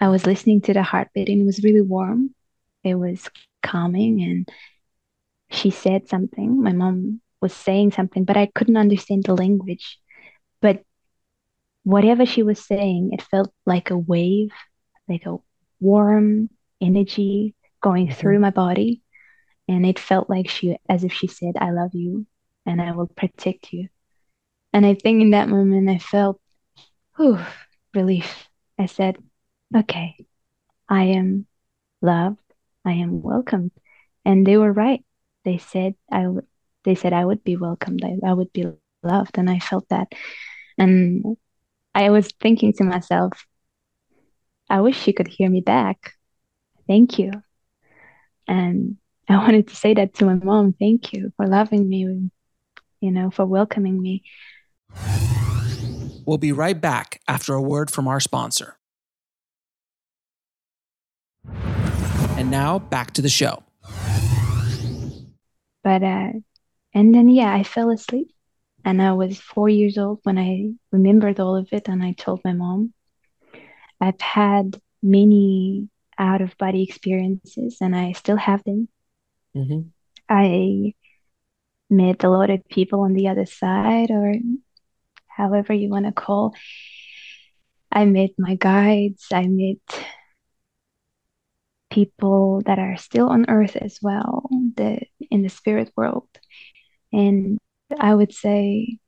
[0.00, 2.34] I was listening to the heartbeat, and it was really warm.
[2.84, 3.28] It was
[3.62, 4.48] calming, and
[5.50, 6.62] she said something.
[6.62, 9.98] My mom was saying something, but I couldn't understand the language
[10.60, 10.82] but
[11.86, 14.50] whatever she was saying, it felt like a wave,
[15.08, 15.36] like a
[15.78, 18.16] warm energy going mm-hmm.
[18.16, 19.02] through my body.
[19.68, 22.26] And it felt like she, as if she said, I love you
[22.66, 23.86] and I will protect you.
[24.72, 26.40] And I think in that moment, I felt,
[27.16, 27.38] whew,
[27.94, 28.48] relief.
[28.76, 29.18] I said,
[29.74, 30.16] okay,
[30.88, 31.46] I am
[32.02, 32.40] loved.
[32.84, 33.70] I am welcomed.
[34.24, 35.04] And they were right.
[35.44, 36.46] They said I would,
[36.82, 38.02] they said I would be welcomed.
[38.04, 38.72] I, I would be
[39.04, 39.38] loved.
[39.38, 40.08] And I felt that.
[40.76, 41.36] And
[41.96, 43.32] I was thinking to myself,
[44.68, 46.12] I wish she could hear me back.
[46.86, 47.32] Thank you.
[48.46, 48.98] And
[49.30, 50.74] I wanted to say that to my mom.
[50.78, 52.30] Thank you for loving me,
[53.00, 54.24] you know, for welcoming me.
[56.26, 58.76] We'll be right back after a word from our sponsor.
[62.36, 63.62] And now back to the show.
[65.82, 66.32] But, uh,
[66.92, 68.35] and then, yeah, I fell asleep.
[68.86, 71.88] And I was four years old when I remembered all of it.
[71.88, 72.94] And I told my mom,
[74.00, 78.88] I've had many out of body experiences and I still have them.
[79.56, 79.88] Mm-hmm.
[80.28, 80.94] I
[81.90, 84.34] met a lot of people on the other side, or
[85.26, 86.54] however you want to call.
[87.90, 89.26] I met my guides.
[89.32, 90.06] I met
[91.90, 96.28] people that are still on earth as well, the in the spirit world.
[97.12, 97.58] And
[97.98, 98.98] I would say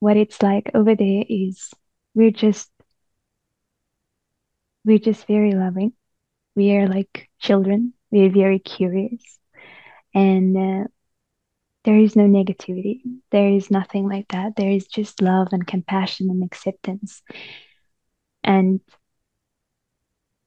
[0.00, 1.70] what it's like over there is
[2.14, 2.70] we're just
[4.84, 5.92] we're just very loving.
[6.56, 7.94] We are like children.
[8.10, 9.22] We're very curious.
[10.14, 10.88] And uh,
[11.84, 13.00] there is no negativity.
[13.30, 14.56] There is nothing like that.
[14.56, 17.22] There is just love and compassion and acceptance.
[18.44, 18.80] And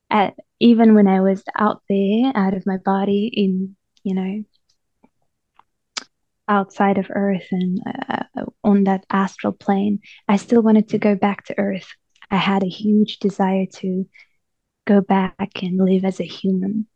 [0.09, 4.43] at, even when I was out there, out of my body, in, you know,
[6.47, 7.79] outside of Earth and
[8.09, 11.87] uh, on that astral plane, I still wanted to go back to Earth.
[12.29, 14.05] I had a huge desire to
[14.85, 16.87] go back and live as a human.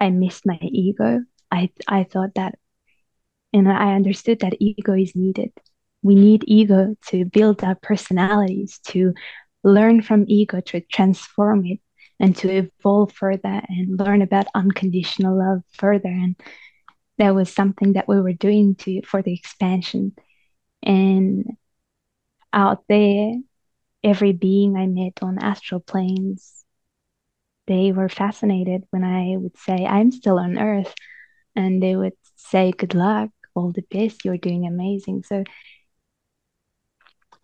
[0.00, 1.22] I missed my ego.
[1.50, 2.56] I I thought that
[3.52, 5.52] and I understood that ego is needed.
[6.02, 9.14] We need ego to build our personalities, to
[9.64, 11.80] learn from ego, to transform it,
[12.20, 16.08] and to evolve further and learn about unconditional love further.
[16.08, 16.36] And
[17.18, 20.14] that was something that we were doing to for the expansion.
[20.82, 21.56] And
[22.52, 23.34] out there,
[24.04, 26.64] every being I met on astral planes
[27.66, 30.94] they were fascinated when I would say, I'm still on earth.
[31.56, 35.24] And they would say, Good luck, all the best, you're doing amazing.
[35.24, 35.44] So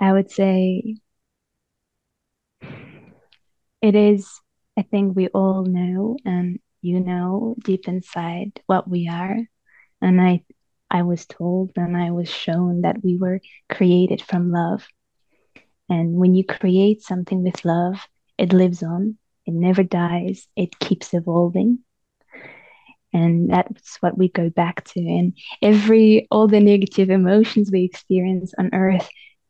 [0.00, 0.96] I would say
[3.80, 4.40] it is,
[4.78, 9.36] I think we all know, and you know deep inside what we are.
[10.02, 10.44] And I
[10.90, 14.86] I was told and I was shown that we were created from love.
[15.88, 21.14] And when you create something with love, it lives on it never dies, it keeps
[21.14, 21.84] evolving.
[23.12, 25.00] And that's what we go back to.
[25.00, 29.08] And every, all the negative emotions we experience on earth,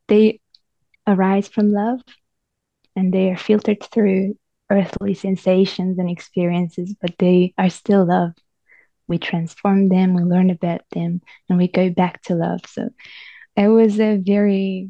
[0.09, 0.41] they
[1.07, 2.01] arise from love
[2.97, 4.37] and they are filtered through
[4.71, 8.33] earthly sensations and experiences, but they are still love.
[9.13, 11.21] We transform them, we learn about them,
[11.51, 12.61] and we go back to love.
[12.67, 12.89] So
[13.55, 14.89] it was a very,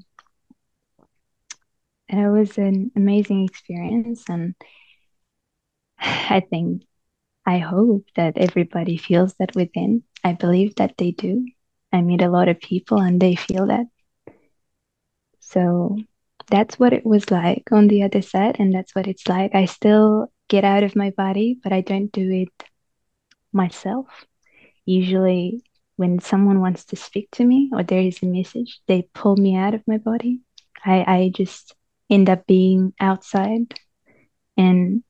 [2.09, 4.23] it was an amazing experience.
[4.29, 4.55] And
[5.99, 6.83] I think,
[7.45, 10.05] I hope that everybody feels that within.
[10.23, 11.45] I believe that they do.
[11.93, 13.87] I meet a lot of people and they feel that.
[15.41, 15.99] So
[16.49, 18.61] that's what it was like on the other side.
[18.61, 19.57] And that's what it's like.
[19.57, 22.72] I still get out of my body, but I don't do it
[23.53, 24.07] myself.
[24.85, 25.63] Usually,
[25.97, 29.57] when someone wants to speak to me or there is a message, they pull me
[29.57, 30.41] out of my body.
[30.85, 31.75] I, I just
[32.11, 33.79] end up being outside
[34.57, 35.03] and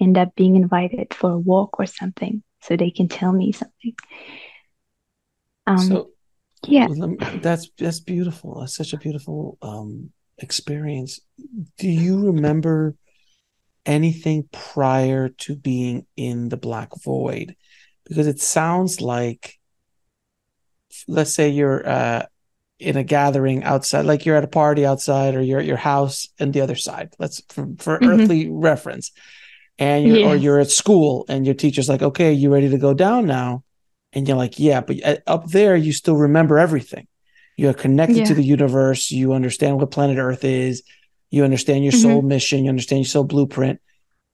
[0.00, 3.94] end up being invited for a walk or something so they can tell me something.
[5.66, 6.10] Um, so,
[6.66, 6.88] yeah,
[7.40, 8.60] that's that's beautiful.
[8.60, 11.20] That's such a beautiful um, experience.
[11.78, 12.96] Do you remember
[13.86, 17.54] anything prior to being in the black void?
[18.08, 19.58] Because it sounds like,
[21.06, 22.26] let's say you're uh,
[22.78, 26.28] in a gathering outside, like you're at a party outside, or you're at your house
[26.38, 27.14] and the other side.
[27.18, 28.08] Let's for, for mm-hmm.
[28.08, 29.12] earthly reference
[29.78, 30.26] and you're, yes.
[30.26, 33.64] or you're at school and your teacher's like, okay, you ready to go down now?
[34.12, 37.06] And you're like, yeah, but uh, up there, you still remember everything.
[37.56, 38.24] You're connected yeah.
[38.26, 39.10] to the universe.
[39.10, 40.82] You understand what planet Earth is.
[41.30, 42.28] You understand your soul mm-hmm.
[42.28, 42.64] mission.
[42.64, 43.80] You understand your soul blueprint.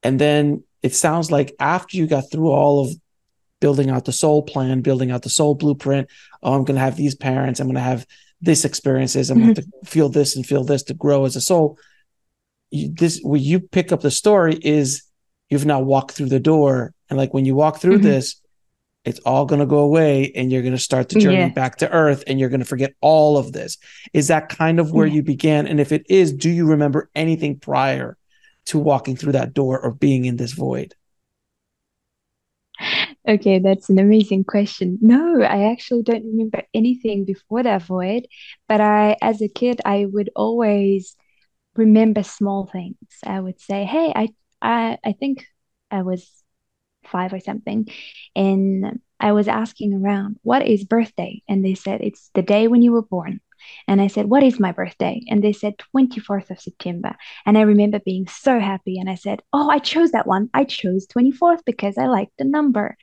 [0.03, 2.95] And then it sounds like after you got through all of
[3.65, 6.07] building out the soul plan, building out the soul blueprint,
[6.43, 7.61] oh, I'm going to have these parents.
[7.61, 8.07] I'm going to have
[8.43, 9.31] this experiences.
[9.31, 9.53] I'm mm-hmm.
[9.53, 11.79] going to feel this and feel this to grow as a soul.
[12.71, 15.05] You, this, where you pick up the story is
[15.49, 18.09] you've now walked through the door and like when you walk through mm-hmm.
[18.09, 18.39] this
[19.07, 21.49] it's all going to go away and you're going to start the journey yeah.
[21.49, 23.79] back to earth and you're going to forget all of this
[24.13, 25.15] is that kind of where yeah.
[25.15, 28.19] you began and if it is do you remember anything prior
[28.67, 30.95] to walking through that door or being in this void
[33.29, 38.27] okay that's an amazing question no i actually don't remember anything before that void
[38.69, 41.17] but i as a kid i would always
[41.77, 42.97] remember small things
[43.27, 44.29] i would say hey i
[44.63, 45.47] I I think
[45.91, 46.29] I was
[47.07, 47.89] five or something.
[48.37, 51.43] And I was asking around, what is birthday?
[51.49, 53.41] And they said, it's the day when you were born.
[53.89, 55.23] And I said, What is my birthday?
[55.29, 57.17] And they said, 24th of September.
[57.47, 58.99] And I remember being so happy.
[58.99, 60.51] And I said, Oh, I chose that one.
[60.55, 62.97] I chose 24th because I like the number.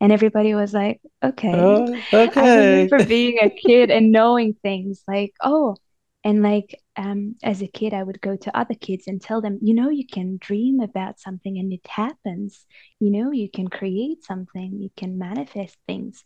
[0.00, 1.52] And everybody was like, Okay.
[1.52, 2.40] Uh, okay.
[2.40, 5.76] I remember being a kid and knowing things like, Oh,
[6.24, 9.60] and like um, as a kid, I would go to other kids and tell them,
[9.62, 12.66] you know, you can dream about something and it happens.
[12.98, 16.24] You know, you can create something, you can manifest things.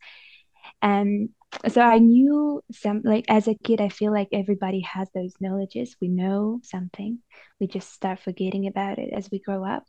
[0.83, 1.31] And
[1.69, 5.97] so I knew some, like as a kid, I feel like everybody has those knowledges.
[6.01, 7.19] We know something,
[7.59, 9.85] we just start forgetting about it as we grow up.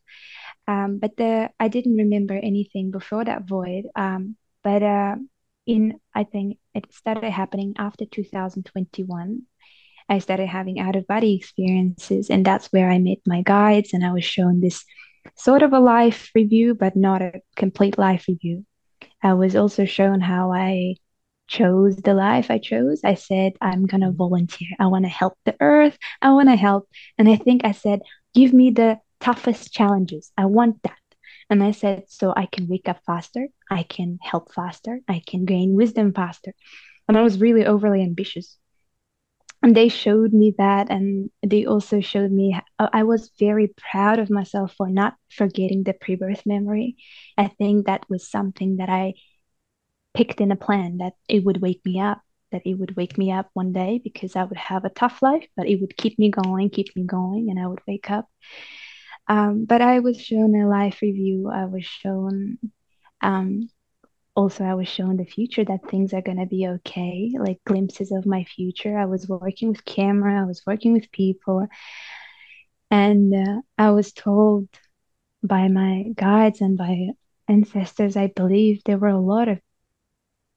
[0.67, 3.85] Um, but the I didn't remember anything before that void.
[3.95, 5.15] Um, but uh,
[5.65, 9.43] in I think it started happening after 2021.
[10.09, 14.05] I started having out of body experiences, and that's where I met my guides, and
[14.05, 14.83] I was shown this
[15.35, 18.65] sort of a life review, but not a complete life review.
[19.23, 20.95] I was also shown how I
[21.51, 23.01] chose the life I chose.
[23.03, 24.15] I said, I'm going to mm-hmm.
[24.15, 24.69] volunteer.
[24.79, 25.97] I want to help the earth.
[26.21, 26.87] I want to help.
[27.17, 27.99] And I think I said,
[28.33, 30.31] give me the toughest challenges.
[30.37, 30.95] I want that.
[31.49, 33.47] And I said, so I can wake up faster.
[33.69, 35.01] I can help faster.
[35.09, 36.53] I can gain wisdom faster.
[37.09, 38.57] And I was really overly ambitious.
[39.61, 40.89] And they showed me that.
[40.89, 45.93] And they also showed me, I was very proud of myself for not forgetting the
[45.93, 46.95] pre birth memory.
[47.37, 49.15] I think that was something that I
[50.13, 53.31] picked in a plan that it would wake me up, that it would wake me
[53.31, 56.29] up one day because I would have a tough life, but it would keep me
[56.29, 58.27] going, keep me going, and I would wake up.
[59.27, 61.49] Um, but I was shown a life review.
[61.49, 62.57] I was shown,
[63.21, 63.69] um,
[64.35, 68.11] also, I was shown the future that things are going to be okay, like glimpses
[68.11, 68.97] of my future.
[68.97, 71.67] I was working with camera, I was working with people.
[72.89, 74.67] And uh, I was told
[75.43, 77.09] by my guides and by
[77.47, 79.59] ancestors, I believe there were a lot of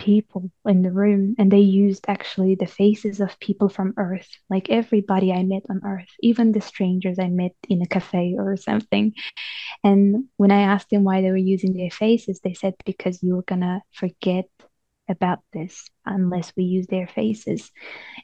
[0.05, 4.71] people in the room and they used actually the faces of people from earth like
[4.71, 9.13] everybody i met on earth even the strangers i met in a cafe or something.
[9.85, 13.43] And when i asked them why they were using their faces they said because you're
[13.53, 14.47] gonna forget
[15.09, 17.71] about this unless we use their faces.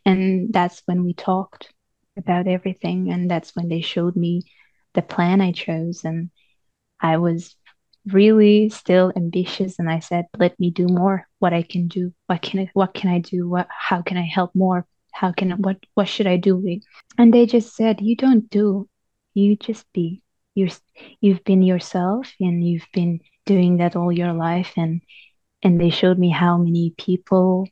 [0.06, 1.72] And that's when we talked
[2.16, 4.42] about everything and that's when they showed me
[4.94, 6.30] the plan i chose and
[7.00, 7.56] i was
[8.06, 12.12] really still ambitious and I said, let me do more, what I can do.
[12.26, 13.48] What can I what can I do?
[13.48, 14.86] What how can I help more?
[15.12, 16.80] How can what what should I do?
[17.18, 18.88] And they just said, You don't do,
[19.34, 20.22] you just be.
[20.54, 20.70] You're
[21.20, 25.02] you've been yourself and you've been doing that all your life and
[25.62, 27.68] and they showed me how many people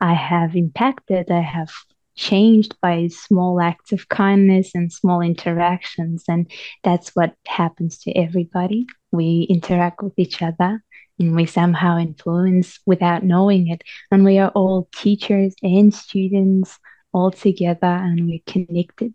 [0.00, 1.70] I have impacted, I have
[2.18, 6.24] changed by small acts of kindness and small interactions.
[6.28, 6.50] And
[6.82, 8.86] that's what happens to everybody.
[9.12, 10.82] We interact with each other
[11.18, 13.82] and we somehow influence without knowing it.
[14.10, 16.78] And we are all teachers and students
[17.12, 19.14] all together and we're connected.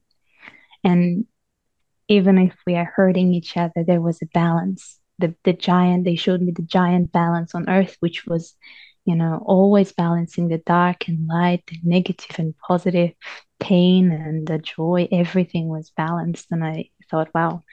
[0.84, 1.26] And
[2.08, 5.00] even if we are hurting each other, there was a balance.
[5.20, 8.56] The, the giant, they showed me the giant balance on earth, which was
[9.06, 13.12] you know, always balancing the dark and light, the negative and positive,
[13.60, 16.48] pain and the joy, everything was balanced.
[16.52, 17.64] And I thought, wow,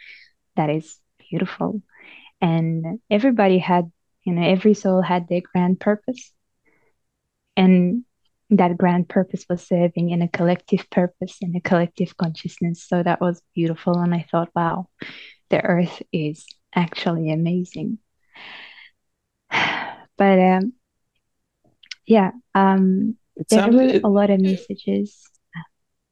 [0.57, 0.99] that is
[1.31, 1.83] beautiful.
[2.41, 3.91] And everybody had,
[4.25, 6.33] you know, every soul had their grand purpose.
[7.57, 8.05] And
[8.51, 12.83] that grand purpose was serving in a collective purpose, in a collective consciousness.
[12.87, 13.99] So that was beautiful.
[13.99, 14.89] And I thought, wow,
[15.51, 17.99] the earth is actually amazing.
[20.19, 20.75] But um,
[22.11, 25.19] yeah um it there sounded, were it, a lot of messages.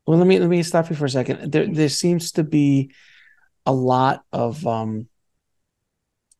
[0.06, 1.52] Well let me let me stop you for a second.
[1.52, 2.92] There there seems to be
[3.66, 5.08] a lot of um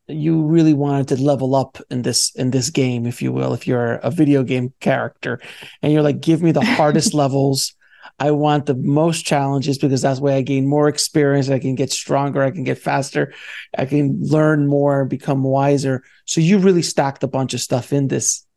[0.07, 3.67] you really wanted to level up in this in this game if you will if
[3.67, 5.41] you're a video game character.
[5.83, 7.75] And you're like give me the hardest levels.
[8.19, 11.51] I want the most challenges because that's why i gain more experience.
[11.51, 12.43] I can get stronger.
[12.43, 13.35] I can get faster.
[13.77, 16.03] I can learn more become wiser.
[16.25, 18.48] So you really stacked a bunch of stuff in this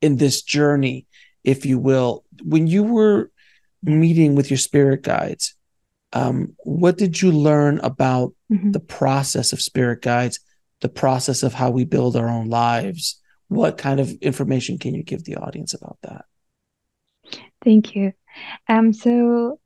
[0.00, 1.06] in this journey,
[1.44, 2.24] if you will.
[2.42, 3.30] When you were
[3.82, 5.54] meeting with your spirit guides,
[6.12, 8.72] um, what did you learn about mm-hmm.
[8.72, 10.40] the process of spirit guides,
[10.80, 13.20] the process of how we build our own lives?
[13.48, 16.24] What kind of information can you give the audience about that?
[17.64, 18.12] Thank you.
[18.68, 19.60] Um, so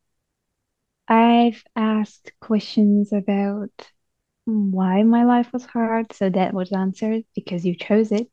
[1.08, 3.70] I've asked questions about
[4.44, 6.12] why my life was hard.
[6.12, 8.30] So that was answered because you chose it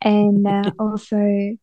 [0.00, 1.56] and uh, also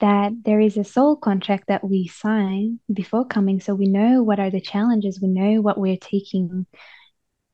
[0.00, 4.38] that there is a soul contract that we sign before coming so we know what
[4.38, 6.66] are the challenges we know what we're taking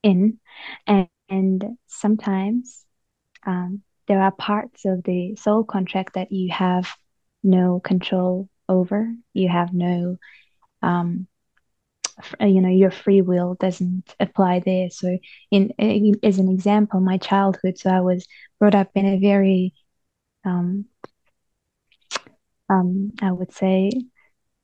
[0.03, 0.39] in
[0.87, 2.85] and, and sometimes
[3.47, 6.89] um, there are parts of the soul contract that you have
[7.43, 9.13] no control over.
[9.33, 10.19] You have no,
[10.83, 11.27] um,
[12.41, 14.91] you know, your free will doesn't apply there.
[14.91, 15.19] So,
[15.51, 17.79] in, in as an example, my childhood.
[17.79, 18.27] So I was
[18.59, 19.75] brought up in a very,
[20.45, 20.87] um,
[22.69, 23.91] um, I would say,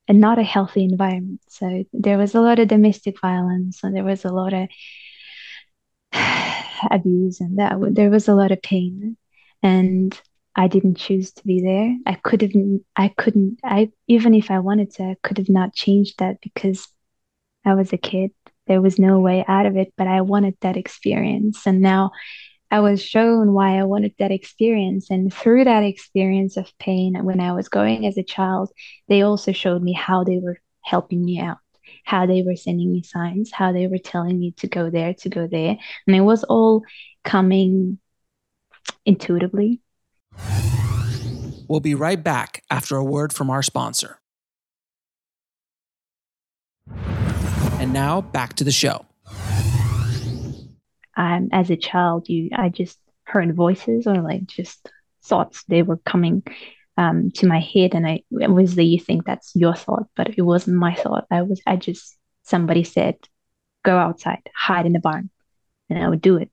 [0.09, 1.41] and not a healthy environment.
[1.49, 4.68] So there was a lot of domestic violence, and there was a lot of
[6.91, 9.16] abuse, and that there was a lot of pain,
[9.62, 10.20] and
[10.57, 11.97] I didn't choose to be there.
[12.07, 12.53] I could have,
[12.97, 16.87] I couldn't, I even if I wanted to, I could have not changed that because
[17.64, 18.33] I was a kid.
[18.66, 22.12] There was no way out of it, but I wanted that experience, and now
[22.71, 25.11] I was shown why I wanted that experience.
[25.11, 28.71] And through that experience of pain, when I was going as a child,
[29.09, 31.59] they also showed me how they were helping me out,
[32.05, 35.29] how they were sending me signs, how they were telling me to go there, to
[35.29, 35.79] go there.
[36.07, 36.85] And it was all
[37.25, 37.99] coming
[39.05, 39.81] intuitively.
[41.66, 44.18] We'll be right back after a word from our sponsor.
[47.81, 49.07] And now back to the show
[51.16, 54.88] um, as a child, you I just heard voices or like just
[55.22, 55.64] thoughts.
[55.68, 56.42] They were coming
[56.96, 60.76] um, to my head, and I obviously you think that's your thought, but it wasn't
[60.76, 61.26] my thought.
[61.30, 63.16] I was I just somebody said,
[63.84, 65.30] "Go outside, hide in the barn,"
[65.88, 66.50] and I would do it,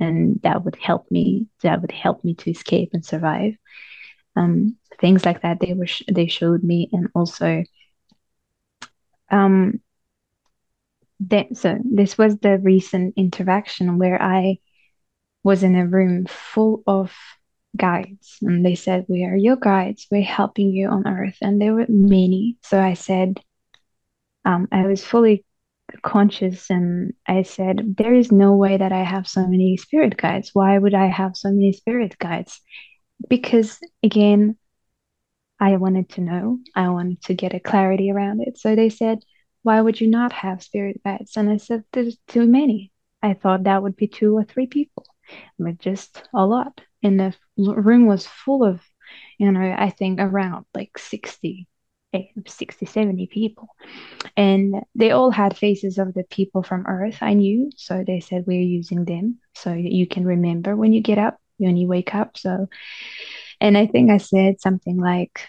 [0.00, 1.48] and that would help me.
[1.62, 3.56] That would help me to escape and survive.
[4.36, 7.64] Um, things like that they were sh- they showed me, and also
[9.30, 9.80] um,
[11.20, 14.58] that, so this was the recent interaction where I
[15.42, 17.12] was in a room full of
[17.76, 20.06] guides and they said we are your guides.
[20.10, 21.36] We're helping you on earth.
[21.40, 22.56] And there were many.
[22.62, 23.38] So i said
[24.44, 25.44] um, i was fully
[26.02, 30.50] conscious and i said there is no way that i have so many spirit guides.
[30.52, 32.60] Why would i have so many spirit guides?
[33.28, 34.56] Because again
[35.60, 36.58] i wanted to know.
[36.74, 38.58] I wanted to get a clarity around it.
[38.58, 39.18] So they said
[39.64, 41.36] why would you not have spirit guides?
[41.36, 42.92] And I said, There's too many.
[43.22, 45.06] I thought that would be two or three people,
[45.58, 46.80] but just a lot.
[47.02, 48.80] And the room was full of,
[49.38, 51.66] you know, I think around like 60,
[52.12, 53.68] eh, 60, 70 people.
[54.36, 57.70] And they all had faces of the people from Earth I knew.
[57.76, 59.38] So they said, We're using them.
[59.54, 62.36] So you can remember when you get up, when you wake up.
[62.36, 62.68] So,
[63.62, 65.40] and I think I said something like,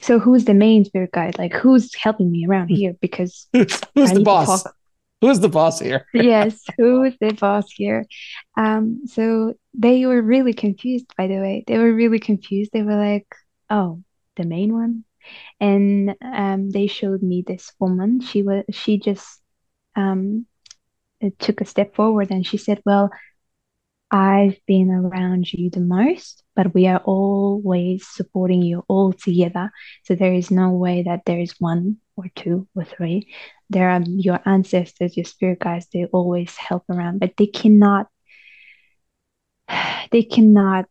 [0.00, 1.38] so who's the main spirit guide?
[1.38, 2.94] Like who's helping me around here?
[3.00, 4.64] Because who's the boss?
[5.20, 6.06] Who's the boss here?
[6.14, 8.06] yes, who's the boss here?
[8.56, 11.64] Um, so they were really confused, by the way.
[11.66, 12.70] They were really confused.
[12.72, 13.26] They were like,
[13.68, 14.02] oh,
[14.36, 15.04] the main one.
[15.60, 18.20] And um, they showed me this woman.
[18.22, 19.40] She was she just
[19.94, 20.46] um
[21.38, 23.10] took a step forward and she said, Well,
[24.10, 29.70] I've been around you the most, but we are always supporting you all together.
[30.04, 33.32] So there is no way that there is one or two or three.
[33.68, 38.08] There are your ancestors, your spirit guides, they always help around, but they cannot,
[40.10, 40.88] they cannot,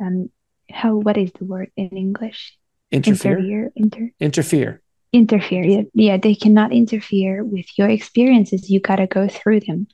[0.00, 0.30] um,
[0.70, 2.56] how, what is the word in English?
[2.92, 3.38] Interfere.
[3.38, 3.72] Interfere.
[3.74, 5.84] Inter- interfere interfere.
[5.94, 8.70] Yeah they cannot interfere with your experiences.
[8.70, 9.86] You got to go through them.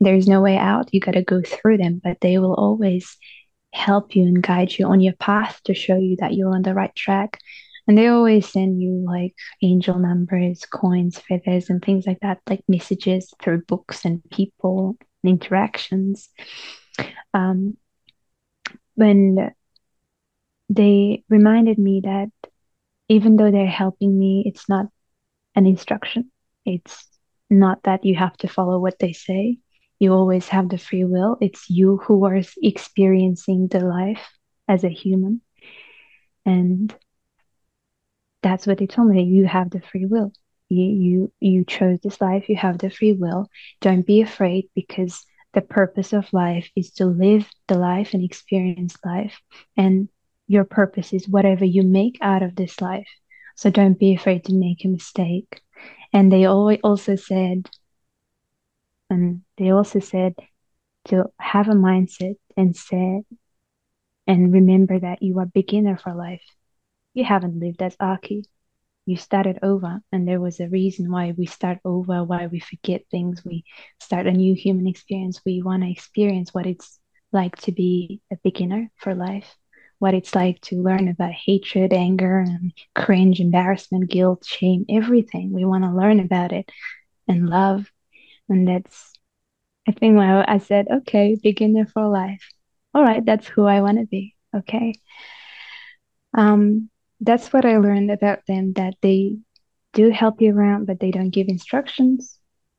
[0.00, 0.88] There's no way out.
[0.92, 3.16] You got to go through them but they will always
[3.72, 6.74] help you and guide you on your path to show you that you're on the
[6.74, 7.38] right track.
[7.86, 12.62] And they always send you like angel numbers coins feathers and things like that like
[12.68, 16.28] messages through books and people and interactions.
[17.34, 17.76] Um
[18.94, 19.52] when
[20.68, 22.30] they reminded me that
[23.10, 24.86] even though they're helping me, it's not
[25.56, 26.30] an instruction.
[26.64, 27.08] It's
[27.50, 29.58] not that you have to follow what they say.
[29.98, 31.36] You always have the free will.
[31.40, 34.30] It's you who are experiencing the life
[34.68, 35.40] as a human.
[36.46, 36.94] And
[38.42, 39.24] that's what they told me.
[39.24, 40.32] You have the free will.
[40.68, 42.48] You, you you chose this life.
[42.48, 43.50] You have the free will.
[43.80, 48.96] Don't be afraid because the purpose of life is to live the life and experience
[49.04, 49.40] life.
[49.76, 50.08] And
[50.50, 53.06] your purpose is whatever you make out of this life.
[53.54, 55.62] So don't be afraid to make a mistake.
[56.12, 57.70] And they also said,
[59.08, 60.34] and they also said
[61.04, 63.22] to have a mindset and say,
[64.26, 66.42] and remember that you are beginner for life.
[67.14, 68.44] You haven't lived as Aki.
[69.06, 73.02] You started over, and there was a reason why we start over, why we forget
[73.08, 73.44] things.
[73.44, 73.62] We
[74.00, 75.40] start a new human experience.
[75.46, 76.98] We want to experience what it's
[77.30, 79.56] like to be a beginner for life
[80.00, 85.52] what it's like to learn about hatred, anger, and cringe, embarrassment, guilt, shame, everything.
[85.52, 86.68] We want to learn about it
[87.28, 87.88] and love.
[88.48, 89.12] And that's
[89.88, 92.42] I think well, I said, okay, beginner for life.
[92.94, 94.34] All right, that's who I want to be.
[94.56, 94.94] Okay.
[96.36, 96.90] Um,
[97.20, 99.38] that's what I learned about them that they
[99.92, 102.38] do help you around, but they don't give instructions.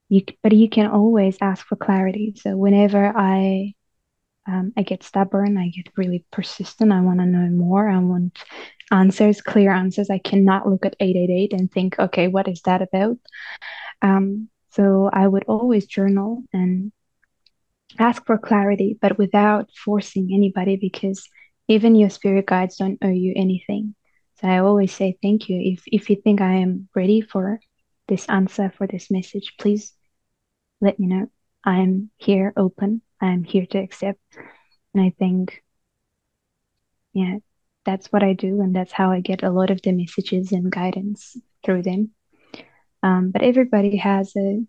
[0.09, 2.33] You, but you can always ask for clarity.
[2.37, 3.73] So whenever I
[4.47, 6.91] um, I get stubborn, I get really persistent.
[6.91, 7.87] I want to know more.
[7.87, 8.39] I want
[8.91, 10.09] answers, clear answers.
[10.09, 13.17] I cannot look at 888 and think, okay, what is that about?
[14.01, 16.91] Um, so I would always journal and
[17.99, 21.27] ask for clarity, but without forcing anybody because
[21.67, 23.95] even your spirit guides don't owe you anything.
[24.41, 25.59] So I always say thank you.
[25.61, 27.59] If if you think I am ready for
[28.07, 29.93] this answer for this message, please
[30.79, 31.27] let me know.
[31.63, 33.01] I'm here open.
[33.21, 34.19] I'm here to accept.
[34.93, 35.63] And I think
[37.13, 37.37] yeah,
[37.85, 40.71] that's what I do and that's how I get a lot of the messages and
[40.71, 42.11] guidance through them.
[43.03, 44.61] Um, but everybody has a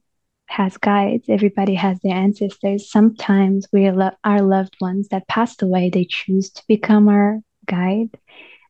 [0.46, 1.26] has guides.
[1.28, 2.90] Everybody has their ancestors.
[2.90, 5.90] Sometimes we lo- our loved ones that passed away.
[5.90, 8.10] They choose to become our guide.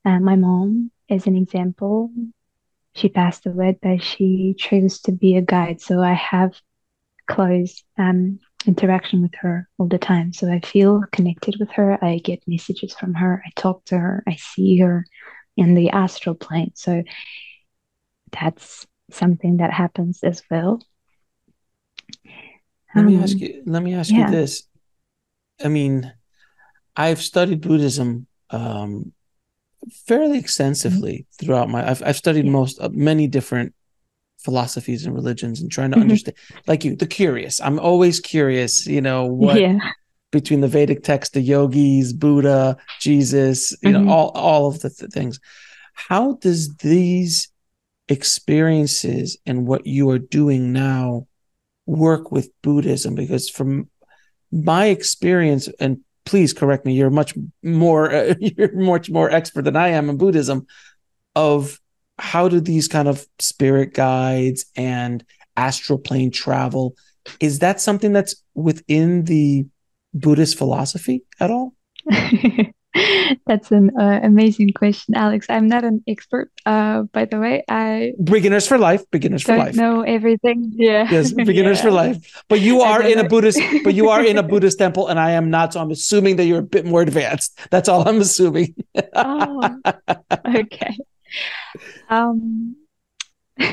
[0.04, 2.10] Uh, my mom is an example.
[2.94, 5.80] She passed away, but she chose to be a guide.
[5.80, 6.60] So I have
[7.26, 10.32] close um, interaction with her all the time.
[10.32, 12.02] So I feel connected with her.
[12.04, 13.42] I get messages from her.
[13.46, 14.22] I talk to her.
[14.26, 15.06] I see her
[15.56, 16.72] in the astral plane.
[16.74, 17.02] So
[18.30, 20.82] that's something that happens as well.
[22.94, 23.62] Let me ask um, you.
[23.66, 24.26] Let me ask yeah.
[24.26, 24.64] you this.
[25.62, 26.12] I mean,
[26.96, 29.12] I've studied Buddhism um,
[30.06, 31.46] fairly extensively mm-hmm.
[31.46, 31.88] throughout my.
[31.88, 32.50] I've, I've studied yeah.
[32.50, 33.74] most uh, many different
[34.44, 36.02] philosophies and religions and trying to mm-hmm.
[36.02, 36.36] understand.
[36.66, 37.60] Like you, the curious.
[37.60, 38.86] I'm always curious.
[38.86, 39.78] You know what yeah.
[40.30, 43.72] between the Vedic text, the yogis, Buddha, Jesus.
[43.82, 44.06] You mm-hmm.
[44.06, 45.40] know all all of the th- things.
[45.94, 47.48] How does these
[48.08, 51.26] experiences and what you are doing now
[51.86, 53.14] work with Buddhism?
[53.14, 53.88] Because from
[54.50, 59.76] my experience, and please correct me, you're much more uh, you're much more expert than
[59.76, 60.66] I am in Buddhism.
[61.34, 61.80] Of
[62.18, 65.24] how do these kind of spirit guides and
[65.56, 66.94] astral plane travel?
[67.40, 69.66] Is that something that's within the
[70.14, 71.74] Buddhist philosophy at all?
[73.46, 75.46] That's an uh, amazing question, Alex.
[75.48, 77.64] I'm not an expert, uh, by the way.
[77.68, 79.02] I beginners for life.
[79.10, 79.74] Beginners for life.
[79.74, 80.72] Know everything.
[80.74, 81.08] Yeah.
[81.12, 81.84] Yes, beginners yeah.
[81.84, 82.42] for life.
[82.48, 83.60] But you are in a Buddhist.
[83.84, 85.72] but you are in a Buddhist temple, and I am not.
[85.72, 87.58] So I'm assuming that you're a bit more advanced.
[87.70, 88.74] That's all I'm assuming.
[89.14, 89.78] oh,
[90.54, 90.96] okay.
[92.08, 92.76] Um.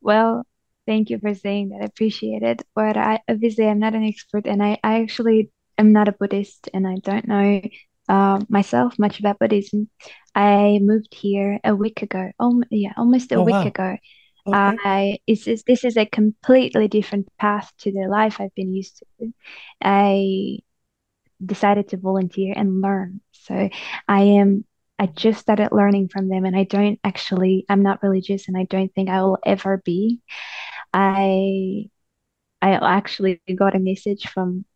[0.00, 0.44] well,
[0.86, 1.82] thank you for saying that.
[1.82, 2.62] I appreciate it.
[2.74, 6.68] But I obviously I'm not an expert, and I I actually am not a Buddhist,
[6.74, 7.60] and I don't know
[8.08, 9.88] uh, myself much about Buddhism.
[10.34, 12.30] I moved here a week ago.
[12.38, 13.66] Oh, yeah, almost a oh, week wow.
[13.66, 13.96] ago.
[14.46, 14.76] Okay.
[14.84, 19.02] I is this, this is a completely different path to the life I've been used
[19.20, 19.32] to.
[19.80, 20.58] I
[21.44, 23.20] decided to volunteer and learn.
[23.32, 23.68] So
[24.08, 24.64] I am
[25.00, 28.64] I just started learning from them and I don't actually I'm not religious and I
[28.64, 30.20] don't think I will ever be.
[30.92, 31.88] I
[32.60, 34.66] I actually got a message from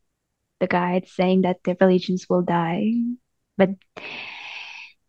[0.60, 2.92] the guide saying that the religions will die
[3.58, 3.70] but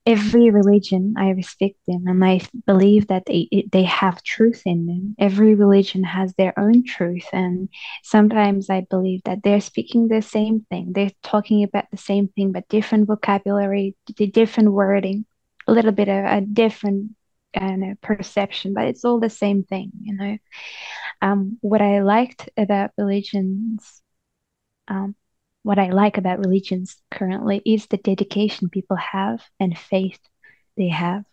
[0.05, 5.15] every religion i respect them and i believe that they they have truth in them.
[5.19, 7.69] Every religion has their own truth and
[8.03, 10.93] sometimes i believe that they're speaking the same thing.
[10.93, 13.95] They're talking about the same thing but different vocabulary
[14.31, 15.25] different wording
[15.67, 17.11] a little bit of a different
[18.01, 20.37] perception but it's all the same thing you know.
[21.21, 24.01] Um, what i liked about religions
[24.87, 25.15] um,
[25.65, 30.19] what I like about religions currently is the dedication people have and faith
[30.77, 31.25] they have.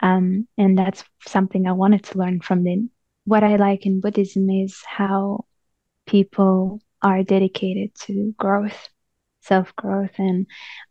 [0.00, 2.88] Um, and that's something I wanted to learn from them.
[3.26, 5.44] What I like in Buddhism is how
[6.06, 8.88] people are dedicated to growth,
[9.42, 10.46] self growth, and,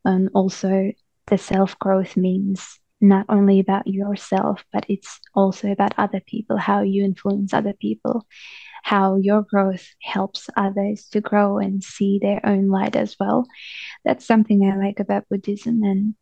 [0.05, 0.91] and also
[1.25, 6.81] the self growth means not only about yourself, but it's also about other people, how
[6.81, 8.25] you influence other people
[8.83, 13.47] how your growth helps others to grow and see their own light as well.
[14.03, 15.83] That's something I like about Buddhism.
[15.83, 16.15] And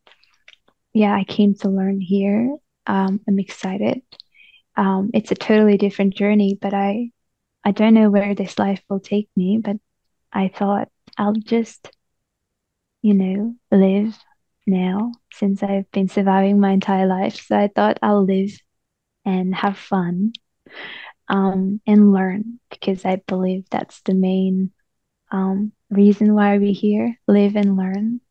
[0.94, 2.56] yeah, I came to learn here.
[2.86, 4.04] Um, I'm excited.
[4.78, 7.10] Um, it's a totally different journey, but I,
[7.64, 9.58] I don't know where this life will take me.
[9.58, 9.78] But
[10.32, 11.90] I thought I'll just,
[13.02, 14.16] you know, live
[14.68, 17.45] now since I've been surviving my entire life.
[17.47, 18.51] So I thought I'll live
[19.26, 20.34] and have fun
[21.28, 24.72] um, and learn because I believe that's the main
[25.32, 28.22] um, reason why we're here live and learn.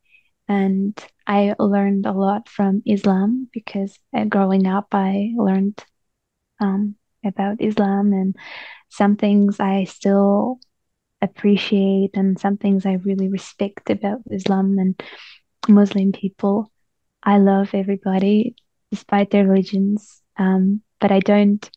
[0.47, 3.97] And I learned a lot from Islam because
[4.29, 5.83] growing up, I learned
[6.59, 8.35] um, about Islam and
[8.89, 10.59] some things I still
[11.21, 15.01] appreciate and some things I really respect about Islam and
[15.67, 16.71] Muslim people.
[17.23, 18.55] I love everybody
[18.89, 21.69] despite their religions, um, but I don't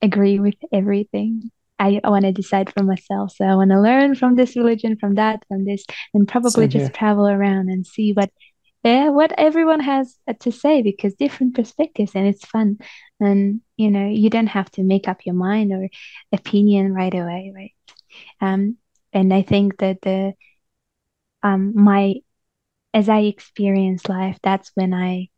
[0.00, 1.50] agree with everything.
[1.78, 3.32] I, want to decide for myself.
[3.36, 6.92] So I want to learn from this religion, from that, from this, and probably just
[6.92, 8.30] travel around and see what
[8.84, 12.78] yeah, what everyone has to say because different perspectives and it's fun.
[13.20, 15.88] And you know, you don't have to make up your mind or
[16.32, 17.74] opinion right away, right?
[18.40, 18.76] Um,
[19.12, 20.32] and I think that the
[21.42, 22.16] um my
[22.94, 25.28] as I experience life, that's when I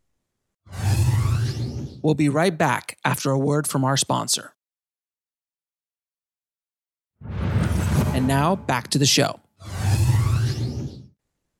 [2.01, 4.53] We'll be right back after a word from our sponsor.
[8.13, 9.39] And now back to the show.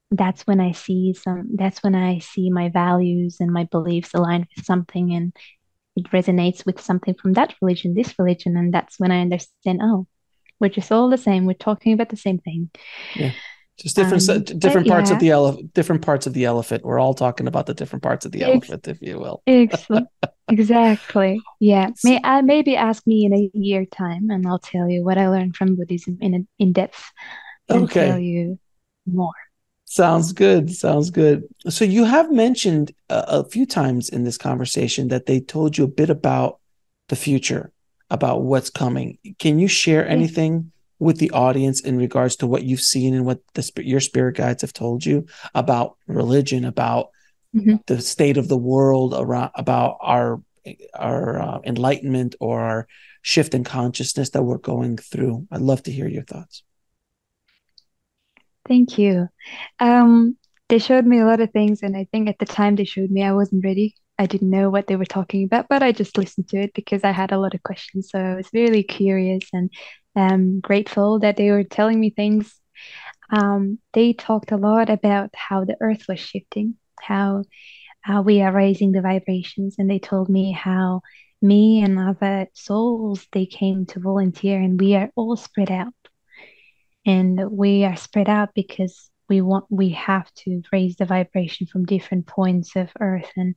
[0.09, 4.47] That's when I see some, that's when I see my values and my beliefs aligned
[4.55, 5.33] with something and
[5.95, 8.57] it resonates with something from that religion, this religion.
[8.57, 10.07] And that's when I understand, oh,
[10.59, 11.45] we're just all the same.
[11.45, 12.71] We're talking about the same thing.
[13.15, 13.31] Yeah.
[13.81, 15.15] Just different um, different parts yeah.
[15.15, 16.83] of the elephant different parts of the elephant.
[16.83, 19.41] We're all talking about the different parts of the Ex- elephant, if you will.
[20.47, 21.41] exactly.
[21.59, 21.89] Yeah.
[22.03, 25.29] May I maybe ask me in a year time and I'll tell you what I
[25.29, 27.11] learned from Buddhism in in depth
[27.69, 28.07] and okay.
[28.07, 28.59] tell you
[29.07, 29.33] more.
[29.85, 30.71] Sounds good.
[30.71, 31.43] Sounds good.
[31.67, 35.83] So you have mentioned a, a few times in this conversation that they told you
[35.83, 36.59] a bit about
[37.09, 37.71] the future,
[38.09, 39.17] about what's coming.
[39.39, 40.71] Can you share anything
[41.01, 44.61] with the audience in regards to what you've seen and what the, your spirit guides
[44.61, 45.25] have told you
[45.55, 47.09] about religion, about
[47.55, 47.77] mm-hmm.
[47.87, 50.41] the state of the world, around about our
[50.93, 52.87] our uh, enlightenment or our
[53.23, 55.47] shift in consciousness that we're going through.
[55.51, 56.61] I'd love to hear your thoughts.
[58.67, 59.27] Thank you.
[59.79, 60.37] Um,
[60.69, 63.09] they showed me a lot of things, and I think at the time they showed
[63.09, 63.95] me, I wasn't ready.
[64.19, 67.03] I didn't know what they were talking about, but I just listened to it because
[67.03, 68.11] I had a lot of questions.
[68.11, 69.71] So I was really curious and
[70.15, 72.53] um, grateful that they were telling me things.
[73.29, 77.43] Um, they talked a lot about how the earth was shifting, how
[78.01, 81.01] how we are raising the vibrations, and they told me how
[81.41, 85.93] me and other souls they came to volunteer, and we are all spread out,
[87.05, 91.85] and we are spread out because we want we have to raise the vibration from
[91.85, 93.55] different points of earth and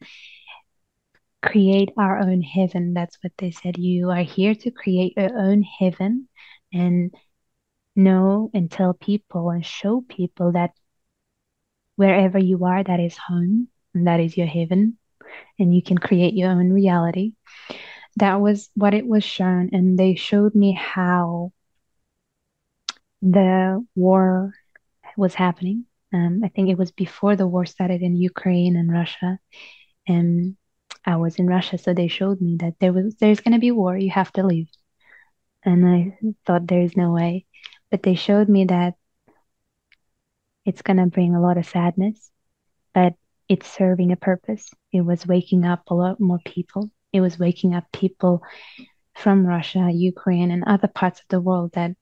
[1.45, 2.95] create our own heaven.
[2.95, 3.77] That's what they said.
[3.79, 6.29] You are here to create your own heaven
[6.73, 7.15] and
[7.95, 10.73] know and tell people and show people that
[11.97, 14.99] wherever you are, that is home and that is your heaven,
[15.59, 17.35] and you can create your own reality.
[18.17, 21.53] That was what it was shown, and they showed me how
[23.23, 24.55] the war
[25.17, 25.87] was happening.
[26.13, 29.39] Um, I think it was before the war started in Ukraine and Russia,
[30.07, 30.57] and
[31.07, 33.97] I was in Russia, so they showed me that there was there's to be war.
[33.97, 34.69] You have to leave
[35.65, 37.47] and I thought there is no way.
[37.91, 38.95] But they showed me that
[40.65, 42.31] it's to bring a lot of sadness,
[42.93, 43.15] but
[43.49, 44.71] it's serving a purpose.
[44.93, 46.91] It was waking up a lot more people.
[47.13, 48.43] It was waking up people
[49.15, 51.93] from Russia, Ukraine, and other parts of the world that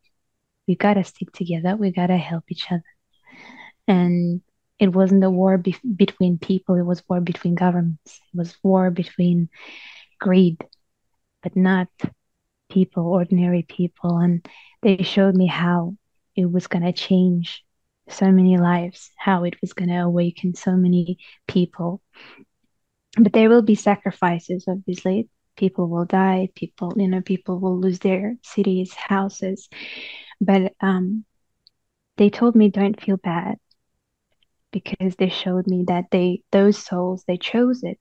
[0.67, 1.77] we got to stick together.
[1.77, 2.85] We got to help each other.
[3.87, 4.41] And
[4.79, 8.21] it wasn't a war be- between people, it was war between governments.
[8.33, 9.49] It was war between
[10.19, 10.65] greed,
[11.43, 11.89] but not
[12.71, 14.47] people, ordinary people, and
[14.83, 15.97] they showed me how
[16.37, 17.65] it was going to change
[18.09, 22.01] so many lives, how it was going to awaken so many people.
[23.19, 25.29] But there will be sacrifices, obviously.
[25.57, 29.69] People will die, people, you know, people will lose their cities, houses.
[30.41, 31.25] But um,
[32.17, 33.59] they told me don't feel bad
[34.73, 37.99] because they showed me that they those souls they chose it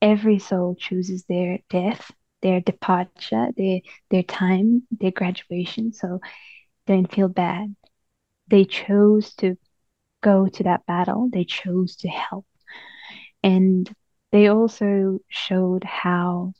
[0.00, 2.10] every soul chooses their death
[2.42, 5.92] their departure, their their time, their graduation.
[5.92, 6.20] So
[6.86, 7.74] don't feel bad.
[8.48, 9.56] They chose to
[10.20, 11.30] go to that battle.
[11.32, 12.46] They chose to help.
[13.42, 13.90] And
[14.32, 16.52] they also showed how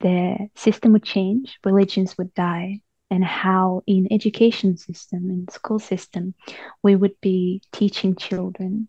[0.00, 6.34] the system would change, religions would die, and how in education system, in school system,
[6.82, 8.88] we would be teaching children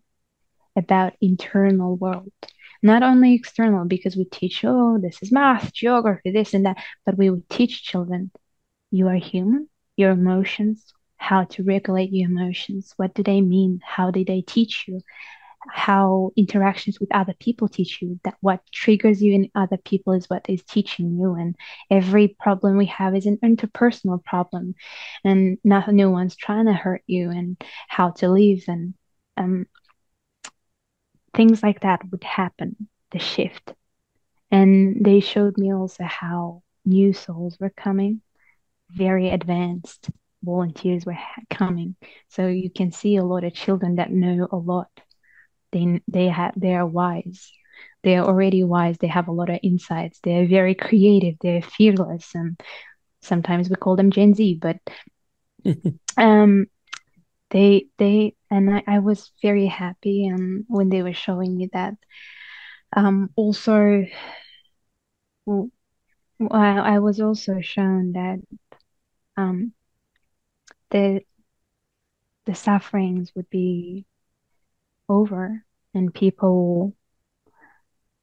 [0.76, 2.32] about internal world.
[2.82, 7.16] Not only external because we teach oh this is math geography this and that but
[7.16, 8.30] we would teach children
[8.90, 9.68] you are human.
[9.96, 12.92] Your emotions how to regulate your emotions.
[12.96, 13.80] What do they mean?
[13.84, 15.00] How do they teach you
[15.68, 20.28] how interactions with other people teach you that what triggers you in other people is
[20.28, 21.54] what is teaching you and
[21.90, 24.74] every problem we have is an interpersonal problem
[25.24, 28.94] and not no one's trying to hurt you and how to live and
[29.36, 29.66] um,
[31.34, 33.72] things like that would happen, the shift.
[34.50, 38.20] And they showed me also how new souls were coming,
[38.90, 40.10] very advanced,
[40.42, 41.18] volunteers were
[41.50, 41.96] coming.
[42.28, 44.90] So you can see a lot of children that know a lot.
[45.72, 47.50] They they have they are wise.
[48.02, 48.98] They are already wise.
[48.98, 50.20] They have a lot of insights.
[50.22, 51.36] They are very creative.
[51.40, 52.58] They're fearless, and
[53.22, 54.58] sometimes we call them Gen Z.
[54.60, 54.78] But
[56.16, 56.66] um,
[57.50, 61.94] they they and I, I was very happy and when they were showing me that.
[62.96, 64.04] Um, also,
[65.46, 65.70] well,
[66.50, 68.40] I, I was also shown that
[69.36, 69.72] um,
[70.90, 71.24] the
[72.46, 74.06] the sufferings would be
[75.12, 76.94] over and people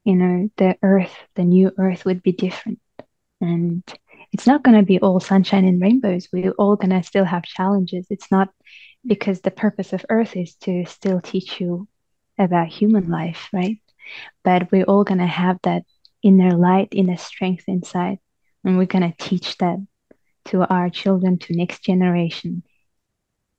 [0.03, 2.79] you know the earth the new earth would be different.
[3.41, 3.83] And
[4.33, 6.27] it's not going to be all sunshine and rainbows.
[6.33, 8.07] We're all going to still have challenges.
[8.09, 8.49] It's not
[9.05, 11.87] because the purpose of earth is to still teach you
[12.37, 13.77] about human life right?
[14.43, 15.83] But we're all going to have that
[16.21, 18.19] inner light inner strength inside.
[18.63, 19.77] And we're going to teach that
[20.45, 22.63] to our children to next generation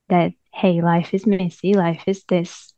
[0.08, 2.74] that hey life is messy life is this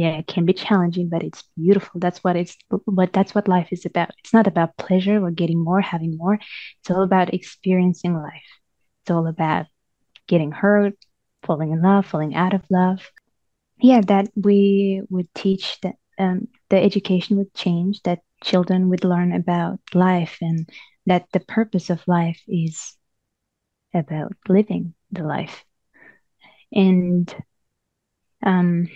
[0.00, 2.00] yeah it can be challenging but it's beautiful.
[2.00, 4.10] That's what it's but that's what life is about.
[4.18, 6.38] It's not about pleasure or getting more having more.
[6.80, 8.50] It's all about experiencing life.
[9.02, 9.66] It's all about
[10.28, 10.94] getting hurt
[11.44, 13.00] falling in love falling out of love.
[13.80, 19.32] Yeah that we would teach that um, the education would change that children would learn
[19.32, 20.68] about life and
[21.06, 22.96] that the purpose of life is
[23.94, 25.64] about living the life.
[26.72, 27.34] And
[28.44, 28.88] um,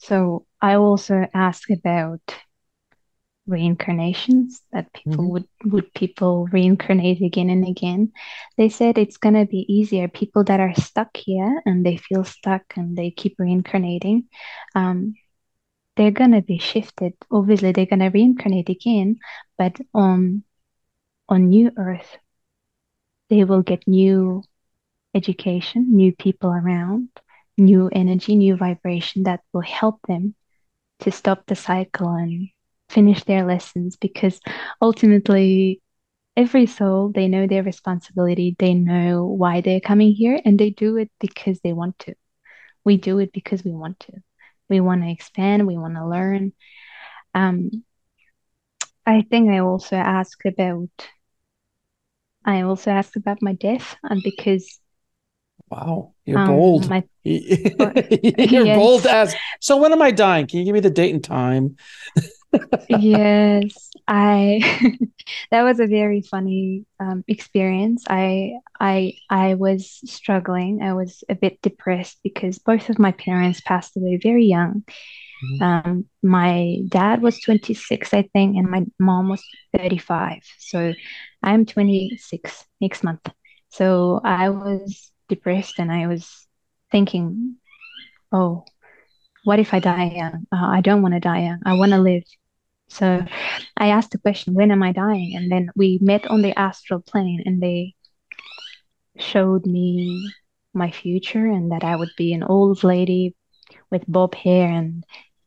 [0.00, 2.20] so I also ask about
[3.46, 5.32] reincarnations that people mm-hmm.
[5.32, 8.12] would would people reincarnate again and again?
[8.56, 10.08] They said it's going to be easier.
[10.08, 14.28] People that are stuck here and they feel stuck and they keep reincarnating
[14.74, 15.14] um,
[15.96, 17.12] they're going to be shifted.
[17.30, 19.18] Obviously they're going to reincarnate again
[19.58, 20.42] but on
[21.28, 22.16] on new earth
[23.28, 24.42] they will get new
[25.14, 27.08] education, new people around,
[27.58, 30.34] new energy, new vibration that will help them
[31.00, 32.48] to stop the cycle and
[32.88, 34.40] finish their lessons because
[34.80, 35.80] ultimately
[36.36, 38.56] every soul they know their responsibility.
[38.58, 42.14] They know why they're coming here and they do it because they want to.
[42.84, 44.12] We do it because we want to.
[44.68, 46.52] We want to expand we want to learn.
[47.34, 47.70] Um
[49.06, 50.90] i think i also ask about
[52.44, 54.80] I also asked about my death, and because
[55.70, 56.90] wow, you're um, bold.
[56.90, 58.76] My, you're yes.
[58.76, 59.34] bold as.
[59.60, 60.46] So when am I dying?
[60.46, 61.76] Can you give me the date and time?
[62.88, 64.98] yes, I.
[65.50, 68.04] that was a very funny um, experience.
[68.08, 70.82] I I I was struggling.
[70.82, 74.84] I was a bit depressed because both of my parents passed away very young.
[75.42, 75.62] Mm-hmm.
[75.62, 79.42] Um, my dad was 26, I think, and my mom was
[79.74, 80.42] 35.
[80.58, 80.92] So
[81.42, 83.26] I'm 26 next month.
[83.70, 86.46] So I was depressed and I was
[86.90, 87.56] thinking,
[88.32, 88.64] oh,
[89.44, 90.46] what if I die young?
[90.52, 91.60] Uh, I don't want to die young.
[91.64, 92.24] I want to live.
[92.88, 93.24] So
[93.76, 95.36] I asked the question, when am I dying?
[95.36, 97.94] And then we met on the astral plane and they
[99.16, 100.30] showed me
[100.74, 103.34] my future and that I would be an old lady
[103.90, 105.04] with bob hair and,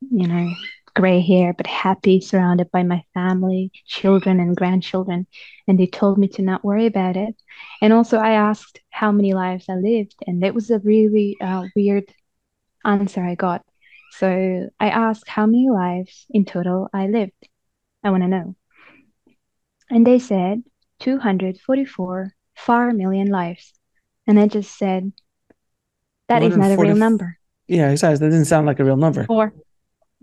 [0.10, 0.50] you know,
[0.96, 5.28] gray hair, but happy, surrounded by my family, children, and grandchildren.
[5.68, 7.36] And they told me to not worry about it.
[7.82, 11.64] And also, I asked how many lives I lived, and it was a really uh,
[11.76, 12.06] weird
[12.86, 13.66] answer I got.
[14.12, 17.48] So I asked how many lives in total I lived.
[18.04, 18.56] I want to know.
[19.90, 20.64] And they said
[21.00, 23.74] 244 far million lives.
[24.28, 25.12] And I just said,
[26.30, 27.38] that is not a real number.
[27.68, 28.20] Yeah, exactly.
[28.20, 29.26] That didn't sound like a real number.
[29.26, 29.54] Four.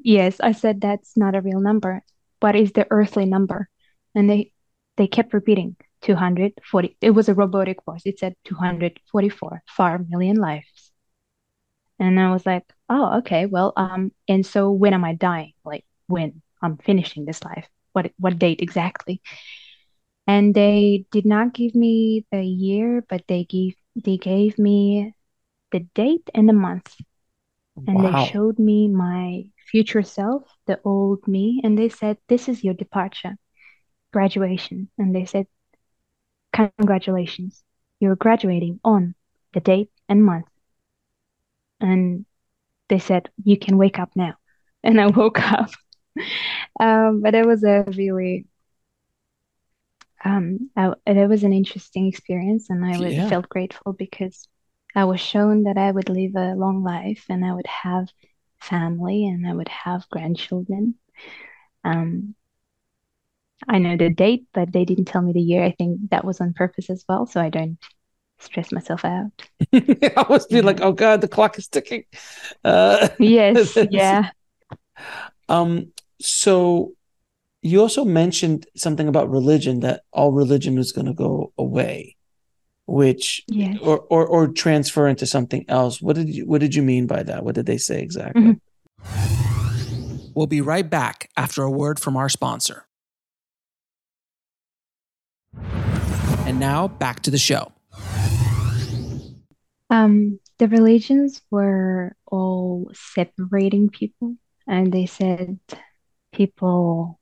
[0.03, 2.03] Yes, I said that's not a real number.
[2.41, 3.69] What is the earthly number?
[4.15, 4.53] And they
[4.97, 6.97] they kept repeating 240.
[7.01, 8.03] It was a robotic voice.
[8.05, 10.93] It said 244 far million lives.
[11.99, 15.53] And I was like, oh, okay, well, um, and so when am I dying?
[15.65, 17.69] Like when I'm finishing this life?
[17.93, 19.21] What what date exactly?
[20.27, 25.15] And they did not give me the year, but they gave they gave me
[25.73, 26.95] the date and the month.
[27.87, 28.13] And wow.
[28.13, 32.75] they showed me my future self, the old me, and they said, This is your
[32.75, 33.37] departure,
[34.13, 34.89] graduation.
[34.99, 35.47] And they said,
[36.53, 37.63] Congratulations,
[38.01, 39.15] you're graduating on
[39.55, 40.47] the date and month.
[41.81, 42.27] And
[42.89, 44.35] they said, You can wake up now.
[44.83, 45.69] And I woke up.
[46.81, 48.47] um, but it was a really
[50.25, 53.29] um, I, it was an interesting experience, and I was, yeah.
[53.29, 54.47] felt grateful because
[54.95, 58.09] I was shown that I would live a long life and I would have
[58.61, 60.95] family and I would have grandchildren.
[61.85, 62.35] Um,
[63.69, 65.63] I know the date, but they didn't tell me the year.
[65.65, 67.27] I think that was on purpose as well.
[67.27, 67.79] So I don't
[68.39, 69.31] stress myself out.
[69.73, 70.61] I be yeah.
[70.63, 72.05] like, oh God, the clock is ticking.
[72.65, 74.31] Uh, yes, yeah.
[75.49, 76.93] Um, so
[77.63, 82.17] you also mentioned something about religion that all religion is going to go away,
[82.91, 83.79] which yes.
[83.81, 86.03] or, or or transfer into something else.
[86.03, 87.45] What did you what did you mean by that?
[87.45, 88.57] What did they say exactly?
[89.05, 90.33] Mm-hmm.
[90.35, 92.87] We'll be right back after a word from our sponsor.
[96.47, 97.73] And now back to the show.
[99.89, 104.37] Um, the religions were all separating people,
[104.67, 105.59] and they said
[106.33, 107.21] people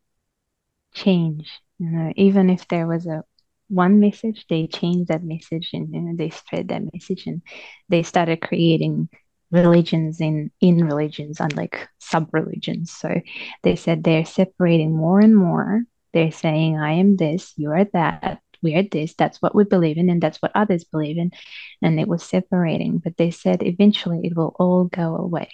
[0.94, 1.50] change.
[1.78, 3.24] You know, even if there was a
[3.68, 7.42] one message, they changed that message and you know, they spread that message, and
[7.88, 9.08] they started creating
[9.50, 12.90] religions in in religions and like sub religions.
[12.92, 13.20] So
[13.62, 15.82] they said they're separating more and more.
[16.12, 19.98] They're saying, "I am this, you are that." we are this that's what we believe
[19.98, 21.30] in and that's what others believe in
[21.82, 25.48] and it was separating but they said eventually it will all go away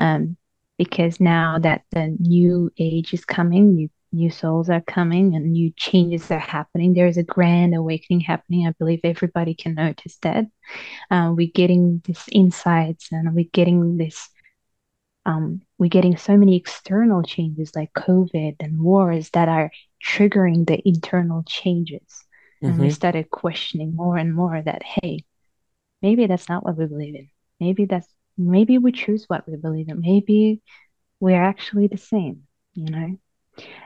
[0.00, 0.36] um,
[0.78, 5.72] because now that the new age is coming new new souls are coming and new
[5.76, 6.94] changes are happening.
[6.94, 8.66] There is a grand awakening happening.
[8.66, 10.46] I believe everybody can notice that.
[11.10, 14.28] Uh, we're getting these insights and we're getting this
[15.26, 19.70] um, we're getting so many external changes like covid and wars that are
[20.04, 22.02] triggering the internal changes.
[22.02, 22.66] Mm-hmm.
[22.66, 22.94] and we mm-hmm.
[22.94, 25.24] started questioning more and more that hey
[26.02, 27.28] maybe that's not what we believe in.
[27.58, 30.00] Maybe that's maybe we choose what we believe in.
[30.00, 30.60] Maybe
[31.20, 32.44] we're actually the same
[32.74, 33.18] you know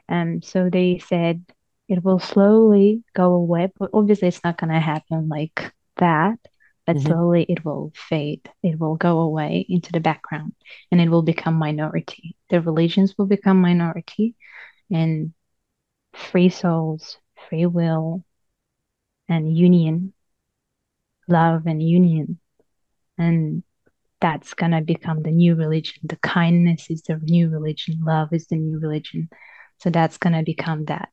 [0.09, 1.45] and so they said
[1.89, 6.39] it will slowly go away but obviously it's not going to happen like that
[6.87, 7.07] but mm-hmm.
[7.07, 10.53] slowly it will fade it will go away into the background
[10.91, 14.35] and it will become minority the religions will become minority
[14.91, 15.33] and
[16.15, 18.25] free souls free will
[19.29, 20.13] and union,
[21.29, 22.39] love and union.
[23.17, 23.63] And
[24.21, 26.01] that's going to become the new religion.
[26.05, 29.29] The kindness is the new religion, love is the new religion.
[29.79, 31.11] So that's going to become that.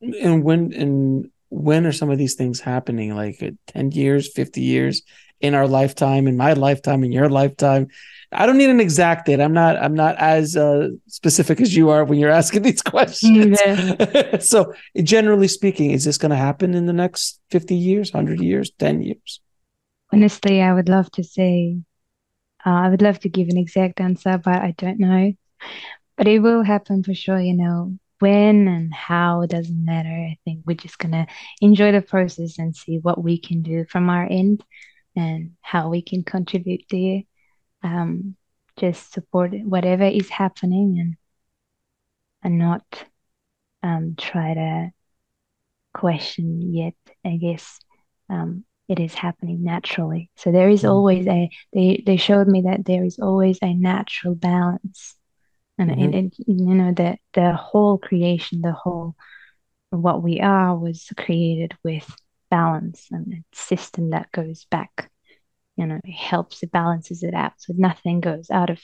[0.00, 3.14] And when and when are some of these things happening?
[3.14, 5.02] Like 10 years, 50 years
[5.40, 7.88] in our lifetime, in my lifetime, in your lifetime?
[8.32, 9.40] I don't need an exact date.
[9.40, 9.76] I'm not.
[9.76, 13.58] I'm not as uh, specific as you are when you're asking these questions.
[13.64, 14.38] Yeah.
[14.40, 14.72] so,
[15.02, 19.02] generally speaking, is this going to happen in the next 50 years, 100 years, 10
[19.02, 19.40] years?
[20.12, 21.78] Honestly, I would love to say.
[22.64, 25.32] Uh, I would love to give an exact answer, but I don't know.
[26.16, 27.40] But it will happen for sure.
[27.40, 30.08] You know, when and how doesn't matter.
[30.08, 31.26] I think we're just gonna
[31.60, 34.62] enjoy the process and see what we can do from our end
[35.16, 37.22] and how we can contribute there
[37.82, 38.36] um,
[38.78, 41.16] just support whatever is happening and
[42.42, 43.04] and not
[43.82, 44.90] um, try to
[45.92, 46.94] question yet.
[47.24, 47.78] I guess
[48.30, 50.30] um, it is happening naturally.
[50.36, 50.90] So there is mm-hmm.
[50.90, 55.14] always a they they showed me that there is always a natural balance,
[55.80, 56.02] and, mm-hmm.
[56.02, 59.16] and, and you know the the whole creation, the whole
[59.90, 62.08] what we are was created with
[62.50, 65.10] balance and a system that goes back
[65.80, 67.52] you know it helps it balances it out.
[67.56, 68.80] So nothing goes out of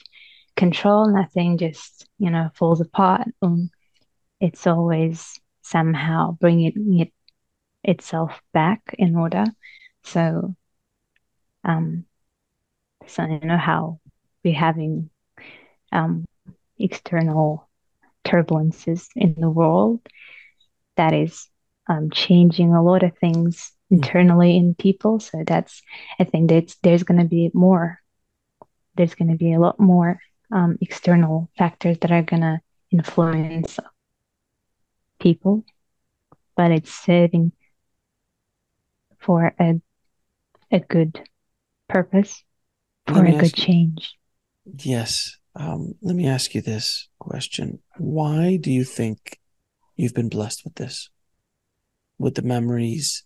[0.55, 1.13] control.
[1.13, 3.27] Nothing just you know falls apart.
[3.41, 3.69] Um,
[4.41, 7.13] it's always somehow bringing it
[7.83, 9.45] itself back in order.
[10.03, 10.55] So
[11.63, 12.05] um
[13.05, 13.99] so you know how
[14.43, 15.11] we're having
[15.91, 16.25] um
[16.79, 17.69] external
[18.25, 20.01] turbulences in the world
[20.95, 21.47] that is
[21.87, 25.19] um, changing a lot of things internally in people.
[25.19, 25.81] So that's,
[26.19, 28.01] I think that there's going to be more,
[28.95, 30.19] there's going to be a lot more
[30.51, 32.59] um, external factors that are going to
[32.91, 33.79] influence
[35.19, 35.63] people,
[36.55, 37.51] but it's serving
[39.19, 39.81] for a,
[40.71, 41.21] a good
[41.87, 42.43] purpose,
[43.07, 44.17] for a good change.
[44.65, 45.37] Yes.
[45.57, 47.79] Um, let me ask you this question.
[47.97, 49.39] Why do you think
[49.95, 51.09] you've been blessed with this?
[52.19, 53.23] With the memories,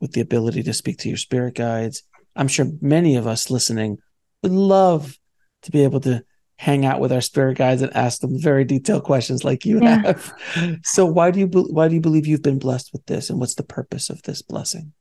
[0.00, 2.02] with the ability to speak to your spirit guides.
[2.36, 3.98] I'm sure many of us listening
[4.42, 5.18] would love
[5.62, 6.22] to be able to
[6.56, 10.02] hang out with our spirit guides and ask them very detailed questions like you yeah.
[10.02, 10.80] have.
[10.84, 13.54] So why do you why do you believe you've been blessed with this and what's
[13.54, 14.92] the purpose of this blessing?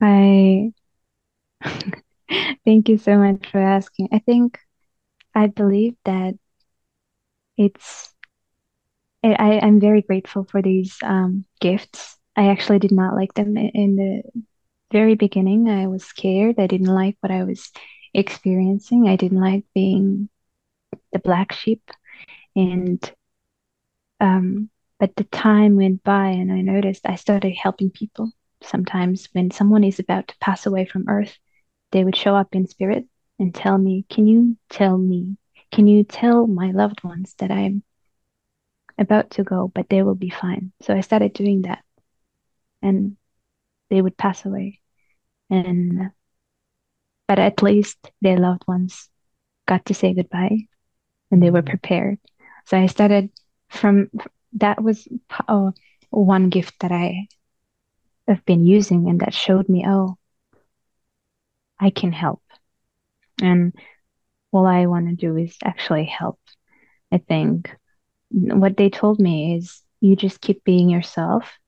[0.00, 0.72] I
[2.64, 4.10] thank you so much for asking.
[4.12, 4.58] I think
[5.34, 6.34] I believe that
[7.56, 8.14] it's
[9.22, 13.96] I, I'm very grateful for these um, gifts I actually did not like them in
[13.96, 14.22] the
[14.92, 15.68] very beginning.
[15.68, 16.60] I was scared.
[16.60, 17.72] I didn't like what I was
[18.14, 19.08] experiencing.
[19.08, 20.28] I didn't like being
[21.12, 21.82] the black sheep.
[22.54, 23.12] And
[24.20, 24.70] um,
[25.00, 28.30] but the time went by and I noticed I started helping people.
[28.62, 31.36] sometimes when someone is about to pass away from earth,
[31.92, 33.04] they would show up in spirit
[33.38, 35.36] and tell me, Can you tell me?
[35.70, 37.82] Can you tell my loved ones that I'm
[38.98, 40.72] about to go, but they will be fine?
[40.82, 41.84] So I started doing that.
[42.80, 43.16] And
[43.90, 44.80] they would pass away.
[45.50, 46.10] And
[47.26, 49.08] but at least their loved ones
[49.66, 50.66] got to say goodbye
[51.30, 51.68] and they were mm-hmm.
[51.68, 52.18] prepared.
[52.64, 53.30] So I started
[53.68, 54.10] from
[54.54, 55.06] that was
[55.46, 55.74] oh,
[56.10, 57.28] one gift that I
[58.26, 60.16] have been using and that showed me, oh,
[61.78, 62.42] I can help.
[63.42, 63.72] And
[64.52, 66.38] all I want to do is actually help.
[67.12, 67.74] I think
[68.30, 71.58] what they told me is you just keep being yourself.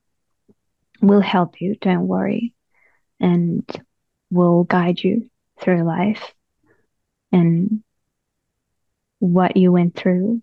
[1.01, 2.53] We'll help you, don't worry.
[3.19, 3.67] And
[4.29, 6.33] we'll guide you through life.
[7.31, 7.83] And
[9.19, 10.41] what you went through,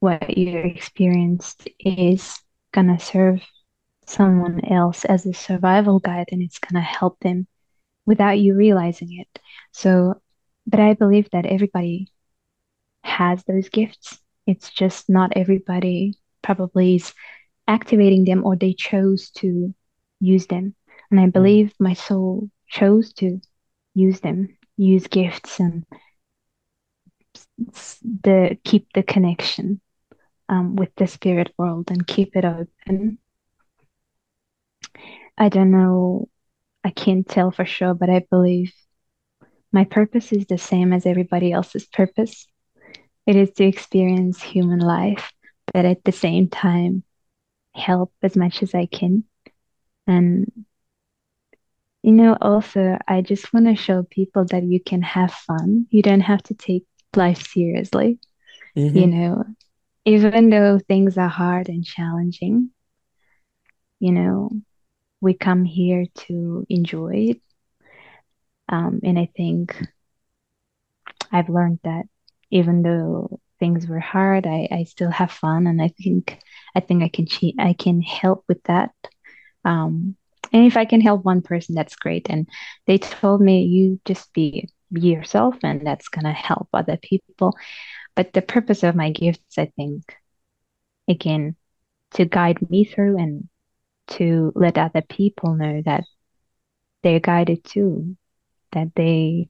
[0.00, 2.40] what you experienced is
[2.72, 3.42] going to serve
[4.06, 7.46] someone else as a survival guide and it's going to help them
[8.06, 9.40] without you realizing it.
[9.72, 10.21] So,
[10.66, 12.08] but I believe that everybody
[13.04, 14.18] has those gifts.
[14.46, 17.12] It's just not everybody probably is
[17.68, 19.74] activating them or they chose to
[20.20, 20.74] use them.
[21.10, 21.32] And I mm.
[21.32, 23.40] believe my soul chose to
[23.94, 25.84] use them, use gifts and
[28.22, 29.80] the keep the connection
[30.48, 33.18] um, with the spirit world and keep it open.
[35.38, 36.28] I don't know,
[36.84, 38.72] I can't tell for sure, but I believe
[39.72, 42.46] my purpose is the same as everybody else's purpose.
[43.26, 45.32] It is to experience human life,
[45.72, 47.04] but at the same time,
[47.74, 49.24] help as much as I can.
[50.06, 50.50] And,
[52.02, 55.86] you know, also, I just want to show people that you can have fun.
[55.90, 56.84] You don't have to take
[57.16, 58.18] life seriously.
[58.76, 58.98] Mm-hmm.
[58.98, 59.44] You know,
[60.04, 62.70] even though things are hard and challenging,
[64.00, 64.50] you know,
[65.20, 67.40] we come here to enjoy it.
[68.68, 69.76] Um, and I think
[71.30, 72.04] I've learned that
[72.50, 76.38] even though things were hard, I, I still have fun, and I think
[76.74, 77.56] I think I can cheat.
[77.58, 78.90] I can help with that.
[79.64, 80.16] Um,
[80.52, 82.26] and if I can help one person, that's great.
[82.28, 82.48] And
[82.86, 87.56] they told me, you just be be yourself and that's to help other people
[88.14, 90.02] but the purpose of my gifts i think
[91.08, 91.56] again
[92.12, 93.48] to guide me through and
[94.06, 96.04] to let other people know that
[97.02, 98.16] they're guided too
[98.72, 99.48] that they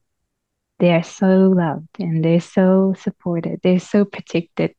[0.79, 4.75] they are so loved and they're so supported they're so protected.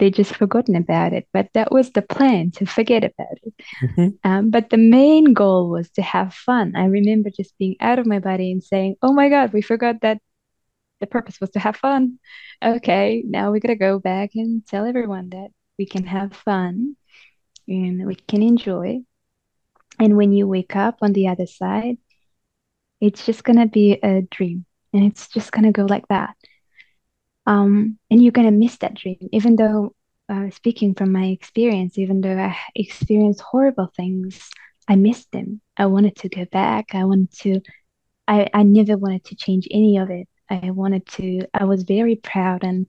[0.00, 3.54] They just forgotten about it but that was the plan to forget about it.
[3.82, 4.08] Mm-hmm.
[4.28, 6.74] um, but the main goal was to have fun.
[6.76, 10.00] I remember just being out of my body and saying oh my god we forgot
[10.00, 10.18] that
[11.00, 12.18] the purpose was to have fun.
[12.62, 16.96] Okay now we gotta go back and tell everyone that we can have fun
[17.68, 19.00] and we can enjoy.
[19.98, 21.98] And when you wake up on the other side
[23.06, 26.36] it's just gonna be a dream and it's just gonna go like that.
[27.46, 29.94] Um, and you're going to miss that dream even though
[30.30, 34.48] uh, speaking from my experience even though i experienced horrible things
[34.88, 35.60] i missed them.
[35.76, 36.94] I wanted to go back.
[36.94, 37.60] I wanted to
[38.28, 40.28] i, I never wanted to change any of it.
[40.48, 42.86] I wanted to i was very proud and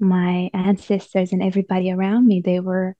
[0.00, 2.96] my ancestors and everybody around me they were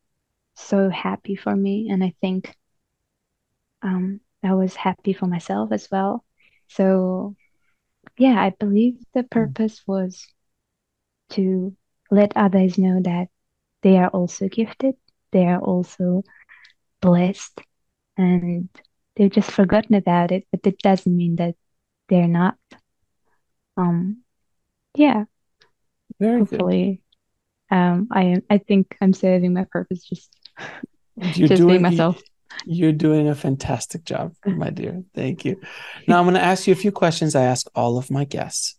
[0.54, 2.54] so happy for me and i think
[3.82, 6.24] um, i was happy for myself as well
[6.68, 7.34] so
[8.18, 9.30] yeah i believe the mm.
[9.30, 10.26] purpose was
[11.30, 11.76] to
[12.10, 13.28] let others know that
[13.82, 14.96] they are also gifted,
[15.32, 16.22] they are also
[17.00, 17.60] blessed,
[18.16, 18.68] and
[19.16, 21.54] they've just forgotten about it, but it doesn't mean that
[22.08, 22.56] they're not.
[23.76, 24.22] Um,
[24.94, 25.24] yeah.
[26.18, 27.02] Very Hopefully,
[27.70, 27.76] good.
[27.76, 28.42] um, I am.
[28.50, 30.04] I think I'm serving my purpose.
[30.04, 30.30] Just,
[31.16, 32.20] you're just doing, being myself.
[32.64, 35.02] You're doing a fantastic job, my dear.
[35.14, 35.60] Thank you.
[36.06, 38.76] Now I'm going to ask you a few questions I ask all of my guests.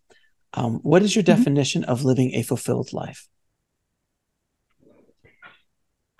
[0.54, 1.38] Um, what is your mm-hmm.
[1.38, 3.28] definition of living a fulfilled life?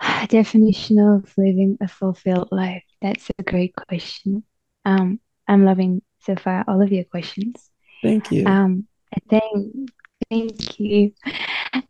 [0.28, 2.84] Definition of living a fulfilled life.
[3.00, 4.44] That's a great question.
[4.84, 7.70] Um, I'm loving so far all of your questions.
[8.02, 8.46] Thank you.
[8.46, 8.86] Um,
[9.28, 9.90] thank,
[10.30, 11.12] thank you.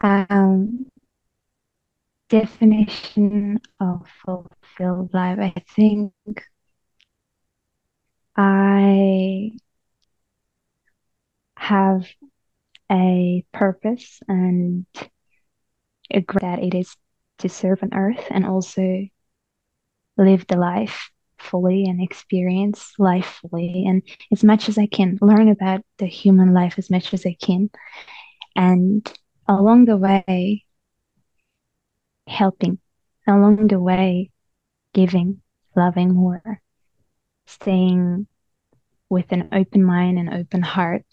[0.00, 0.86] Um,
[2.28, 5.38] definition of fulfilled life.
[5.38, 6.12] I think
[8.36, 9.52] I
[11.56, 12.06] have
[12.90, 14.86] a purpose and
[16.12, 16.96] agree that it is
[17.38, 19.06] to serve on earth and also
[20.16, 24.02] live the life fully and experience life fully and
[24.32, 27.70] as much as I can learn about the human life as much as I can
[28.56, 29.06] and
[29.48, 30.64] along the way
[32.28, 32.78] helping
[33.26, 34.30] along the way
[34.94, 35.40] giving
[35.74, 36.60] loving more,
[37.46, 38.26] staying
[39.08, 41.04] with an open mind and open heart,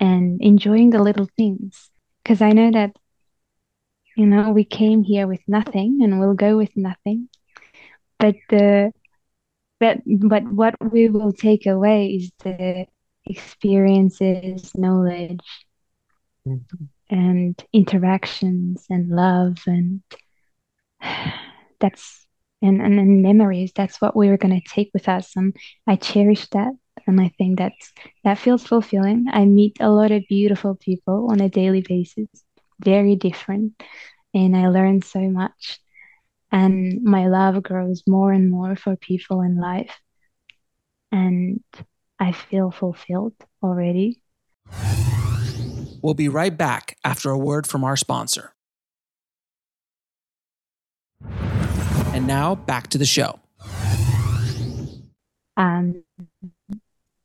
[0.00, 1.90] and enjoying the little things.
[2.22, 2.96] Because I know that,
[4.16, 7.28] you know, we came here with nothing and we'll go with nothing.
[8.18, 8.92] But the
[9.80, 12.86] but but what we will take away is the
[13.26, 15.66] experiences, knowledge,
[16.46, 16.84] mm-hmm.
[17.10, 20.02] And interactions and love and
[21.80, 22.26] that's
[22.62, 23.72] and, and memories.
[23.74, 25.32] That's what we are gonna take with us.
[25.36, 25.54] And
[25.86, 26.72] I cherish that
[27.06, 27.92] and I think that's
[28.24, 29.26] that feels fulfilling.
[29.30, 32.28] I meet a lot of beautiful people on a daily basis,
[32.82, 33.82] very different,
[34.32, 35.80] and I learn so much.
[36.50, 39.98] And my love grows more and more for people in life.
[41.10, 41.62] And
[42.18, 44.22] I feel fulfilled already.
[46.04, 48.52] We'll be right back after a word from our sponsor.
[52.12, 53.40] And now back to the show.
[55.56, 56.04] Um,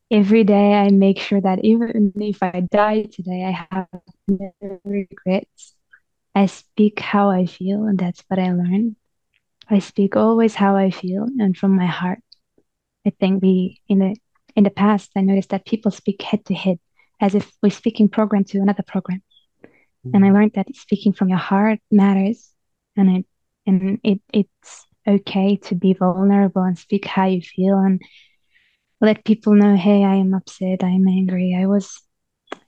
[0.09, 3.87] every day I make sure that even if I die today, I have
[4.29, 4.53] no
[4.85, 5.75] regrets.
[6.33, 8.95] I speak how I feel, and that's what I learned.
[9.69, 12.19] I speak always how I feel and from my heart.
[13.05, 14.15] I think we in the
[14.55, 16.79] in the past I noticed that people speak head to head
[17.19, 19.21] as if we're speaking program to another program.
[19.63, 20.15] Mm-hmm.
[20.15, 22.49] And I learned that speaking from your heart matters
[22.95, 23.25] and it
[23.65, 28.01] and it it's okay to be vulnerable and speak how you feel and
[29.01, 32.01] let people know, hey, I am upset, I am angry, I was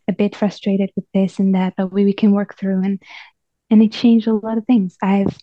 [0.07, 3.01] a bit frustrated with this and that, but we, we can work through and
[3.69, 4.97] and it changed a lot of things.
[5.01, 5.37] I've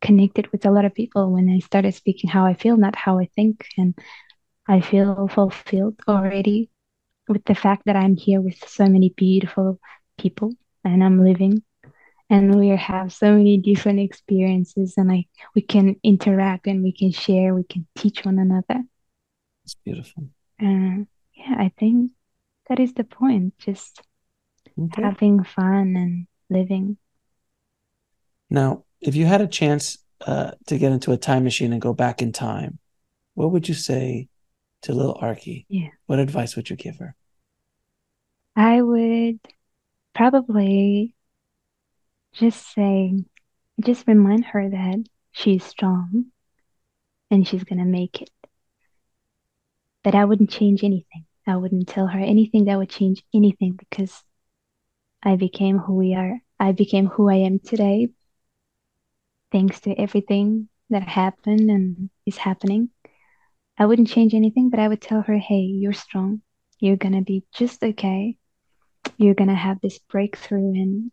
[0.00, 3.18] connected with a lot of people when I started speaking how I feel, not how
[3.18, 3.66] I think.
[3.78, 3.94] And
[4.68, 6.70] I feel fulfilled already
[7.28, 9.80] with the fact that I'm here with so many beautiful
[10.18, 10.52] people
[10.84, 11.62] and I'm living
[12.28, 17.12] and we have so many different experiences and like we can interact and we can
[17.12, 18.82] share, we can teach one another.
[19.64, 20.28] It's beautiful.
[20.60, 21.04] Uh,
[21.34, 22.12] yeah, I think
[22.68, 23.58] that is the point.
[23.58, 24.02] Just
[24.78, 25.02] okay.
[25.02, 26.96] having fun and living.
[28.50, 31.92] Now, if you had a chance uh, to get into a time machine and go
[31.92, 32.78] back in time,
[33.34, 34.28] what would you say
[34.82, 35.66] to little Akerke?
[35.68, 35.88] Yeah.
[36.06, 37.14] What advice would you give her?
[38.54, 39.40] I would
[40.14, 41.14] probably
[42.32, 43.14] just say,
[43.80, 46.26] just remind her that she's strong
[47.30, 48.30] and she's going to make it.
[50.02, 51.26] But I wouldn't change anything.
[51.46, 54.22] I wouldn't tell her anything that would change anything because
[55.22, 56.40] I became who we are.
[56.58, 58.08] I became who I am today
[59.52, 62.90] thanks to everything that happened and is happening.
[63.78, 66.40] I wouldn't change anything, but I would tell her, hey, you're strong.
[66.78, 68.36] You're going to be just okay.
[69.18, 71.12] You're going to have this breakthrough and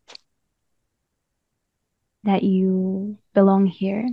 [2.24, 4.08] that you belong here.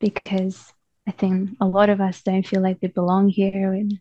[0.00, 0.72] Because
[1.06, 3.72] I think a lot of us don't feel like we belong here.
[3.72, 4.00] And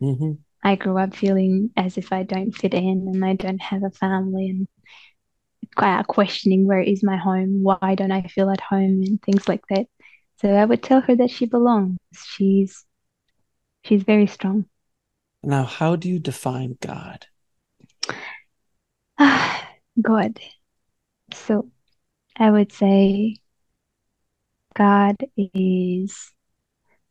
[0.00, 0.32] mm-hmm.
[0.62, 3.90] I grew up feeling as if I don't fit in and I don't have a
[3.90, 4.68] family and
[6.06, 7.62] questioning where is my home?
[7.62, 9.02] Why don't I feel at home?
[9.02, 9.86] And things like that.
[10.44, 11.96] So I would tell her that she belongs.
[12.12, 12.84] She's
[13.82, 14.66] she's very strong.
[15.42, 17.26] Now, how do you define God?
[20.02, 20.38] God.
[21.32, 21.70] So
[22.36, 23.38] I would say
[24.74, 26.30] God is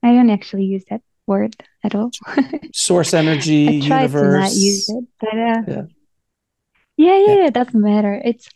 [0.03, 2.11] I don't actually use that word at all.
[2.72, 4.22] Source energy, I try universe.
[4.22, 5.64] to not use it, but uh, yeah.
[5.68, 5.84] yeah.
[6.97, 8.22] Yeah, yeah, it doesn't matter.
[8.23, 8.47] It's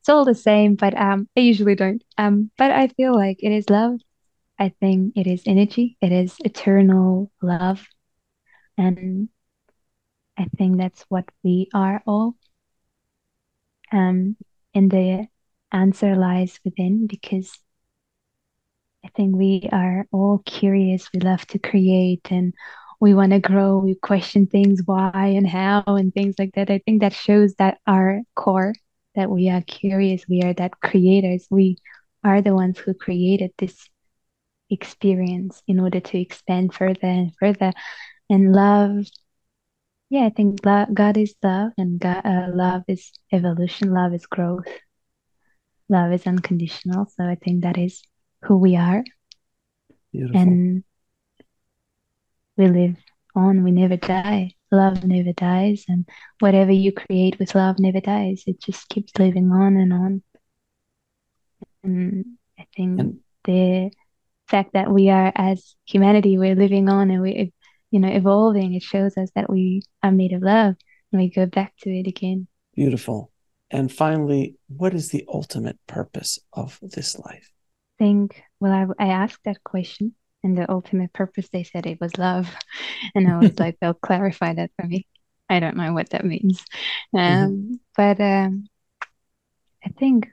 [0.00, 2.02] it's all the same, but um, I usually don't.
[2.18, 4.00] Um, but I feel like it is love.
[4.58, 5.96] I think it is energy.
[6.00, 7.86] It is eternal love,
[8.78, 9.28] and
[10.38, 12.36] I think that's what we are all.
[13.92, 14.36] Um,
[14.74, 15.28] and the
[15.72, 17.58] answer lies within because
[19.04, 21.08] I think we are all curious.
[21.12, 22.54] We love to create and
[23.00, 23.78] we want to grow.
[23.78, 26.70] We question things, why and how, and things like that.
[26.70, 28.74] I think that shows that our core,
[29.14, 30.24] that we are curious.
[30.28, 31.46] We are that creators.
[31.50, 31.76] We
[32.24, 33.88] are the ones who created this
[34.70, 37.72] experience in order to expand further and further.
[38.28, 39.06] And love,
[40.10, 43.92] yeah, I think love, God is love, and God, uh, love is evolution.
[43.92, 44.66] Love is growth.
[45.88, 47.06] Love is unconditional.
[47.16, 48.02] So I think that is
[48.42, 49.04] who we are.
[50.12, 50.40] Beautiful.
[50.40, 50.84] And
[52.56, 52.96] we live
[53.34, 54.54] on, we never die.
[54.72, 56.08] Love never dies, and
[56.40, 58.42] whatever you create with love never dies.
[58.48, 60.22] It just keeps living on and on.
[61.84, 63.92] And I think and- the
[64.48, 67.52] fact that we are, as humanity, we're living on and we,
[67.90, 68.74] you know, evolving.
[68.74, 70.74] It shows us that we are made of love,
[71.12, 72.46] and we go back to it again.
[72.74, 73.30] Beautiful.
[73.70, 77.50] And finally, what is the ultimate purpose of this life?
[77.98, 82.18] think, well, I, I asked that question, and the ultimate purpose, they said it was
[82.18, 82.48] love.
[83.14, 85.06] And I was like, they'll clarify that for me.
[85.48, 86.64] I don't know what that means.
[87.14, 87.72] Um, mm-hmm.
[87.96, 88.66] But um,
[89.84, 90.28] I think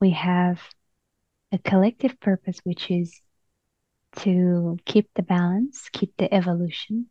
[0.00, 0.60] we have
[1.52, 3.20] a collective purpose, which is
[4.18, 7.06] to keep the balance, keep the evolution,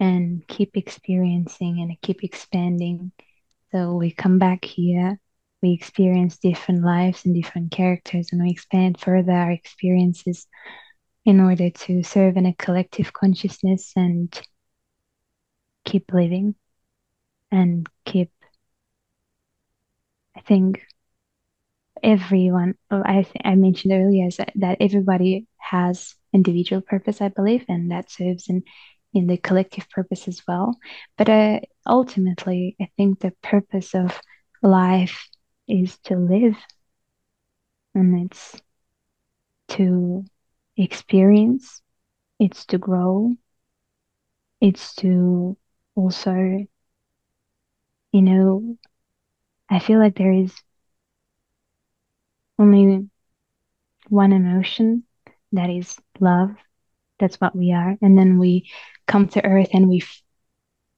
[0.00, 3.12] and keep experiencing and keep expanding.
[3.72, 5.18] So we come back here,
[5.62, 10.46] we experience different lives and different characters, and we expand further our experiences
[11.24, 14.38] in order to serve in a collective consciousness and
[15.84, 16.54] keep living
[17.50, 18.30] and keep
[20.36, 20.84] I think
[22.02, 28.10] everyone I I mentioned earlier that, that everybody has individual purpose I believe and that
[28.10, 28.62] serves in
[29.12, 30.76] in the collective purpose as well.
[31.16, 34.20] But uh, ultimately I think the purpose of
[34.62, 35.28] life
[35.68, 36.56] is to live.
[37.94, 38.60] And it's
[39.68, 40.24] to
[40.76, 41.82] experience
[42.40, 43.34] it's to grow
[44.60, 45.56] it's to
[45.94, 46.66] also
[48.12, 48.76] you know,
[49.70, 50.54] I feel like there is
[52.58, 53.08] only
[54.08, 55.04] one emotion
[55.54, 56.50] that is love.
[57.18, 57.96] That's what we are.
[58.02, 58.70] And then we
[59.06, 60.02] come to earth and we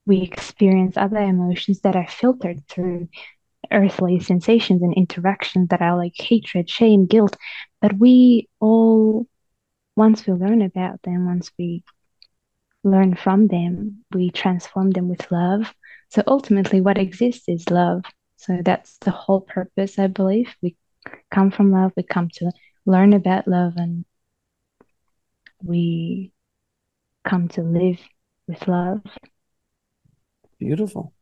[0.05, 3.09] we experience other emotions that are filtered through
[3.71, 7.35] earthly sensations and interactions that are like hatred, shame, guilt.
[7.81, 9.27] But we all,
[9.97, 11.83] once we learn about them, once we
[12.83, 15.73] learn from them, we transform them with love.
[16.09, 18.03] So ultimately, what exists is love.
[18.37, 20.55] So that's the whole purpose, I believe.
[20.61, 20.77] We
[21.31, 22.51] come from love, we come to
[22.85, 24.05] learn about love, and
[25.63, 26.31] we
[27.25, 27.99] come to live
[28.47, 29.01] with love.
[30.59, 31.13] Beautiful.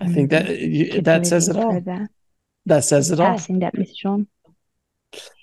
[0.00, 1.02] I think that mm-hmm.
[1.02, 1.80] that says it all.
[1.80, 2.08] That.
[2.66, 3.32] that says it passing all.
[3.32, 4.26] Passing that message on.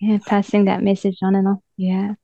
[0.02, 1.62] Yeah, passing that message on and on.
[1.78, 2.16] Yeah.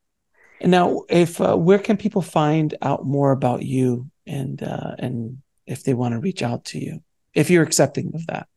[0.60, 5.38] And now, if uh, where can people find out more about you and uh, and
[5.66, 7.02] if they want to reach out to you,
[7.34, 8.48] if you're accepting of that.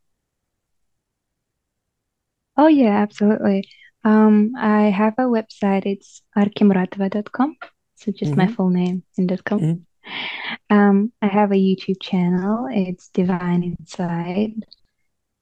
[2.56, 3.68] Oh, yeah, absolutely.
[4.05, 5.86] Um, I have a website.
[5.86, 7.56] It's akerkemuratova.com.
[7.97, 8.40] So just mm-hmm.
[8.40, 9.60] my full name and .com.
[9.60, 10.74] Mm-hmm.
[10.74, 12.68] Um, I have a YouTube channel.
[12.70, 14.64] It's Divine Inside.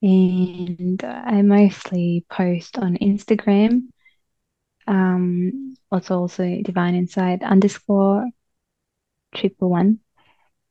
[0.02, 3.88] And I mostly post on Instagram.
[4.86, 8.26] Um, also also Divine Inside underscore
[9.34, 10.00] triple one.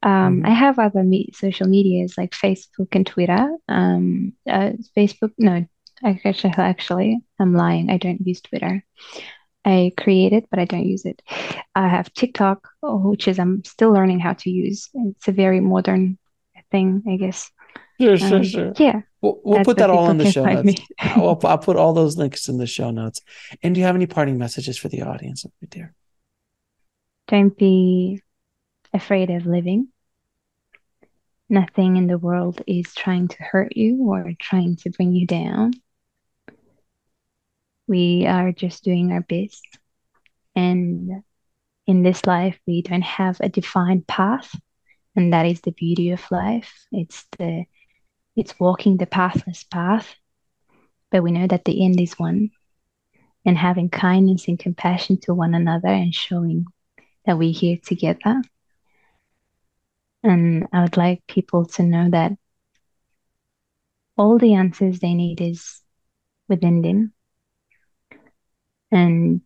[0.04, 0.46] Um, mm-hmm.
[0.46, 3.50] I have other me- social medias like Facebook and Twitter.
[3.68, 5.66] Um, uh, Facebook, no,
[6.04, 7.90] actually, actually, I'm lying.
[7.90, 8.84] I don't use Twitter.
[9.66, 11.22] I create it, but I don't use it.
[11.76, 14.90] I have TikTok, which is I'm still learning how to use.
[14.94, 16.18] It's a very modern
[16.72, 17.52] thing, I guess.
[18.00, 18.74] Sure, sure, um, sure.
[18.78, 19.02] Yeah.
[19.22, 20.82] We'll, we'll put that all in the show notes.
[21.00, 23.22] I'll, I'll put all those links in the show notes.
[23.64, 25.94] And do you have any parting messages for the audience, my dear?
[27.28, 28.22] Don't be
[28.94, 29.90] afraid of living.
[31.50, 35.74] Nothing in the world is trying to hurt you or trying to bring you down.
[37.88, 39.64] We are just doing our best.
[40.56, 41.24] And
[41.86, 44.54] in this life, we don't have a defined path.
[45.16, 46.72] And that is the beauty of life.
[46.92, 47.66] It's the
[48.36, 50.16] it's walking the pathless path,
[51.10, 52.52] but we know that the end is one.
[53.46, 56.66] And having kindness and compassion to one another and showing
[57.26, 58.42] that we're here together
[60.28, 62.34] and I would like people to know that
[64.18, 65.82] all the answers they need is
[66.50, 67.14] within them.
[68.92, 69.42] And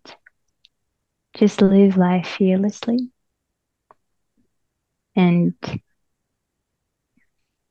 [1.36, 3.12] just live life fearlessly.
[5.16, 5.54] And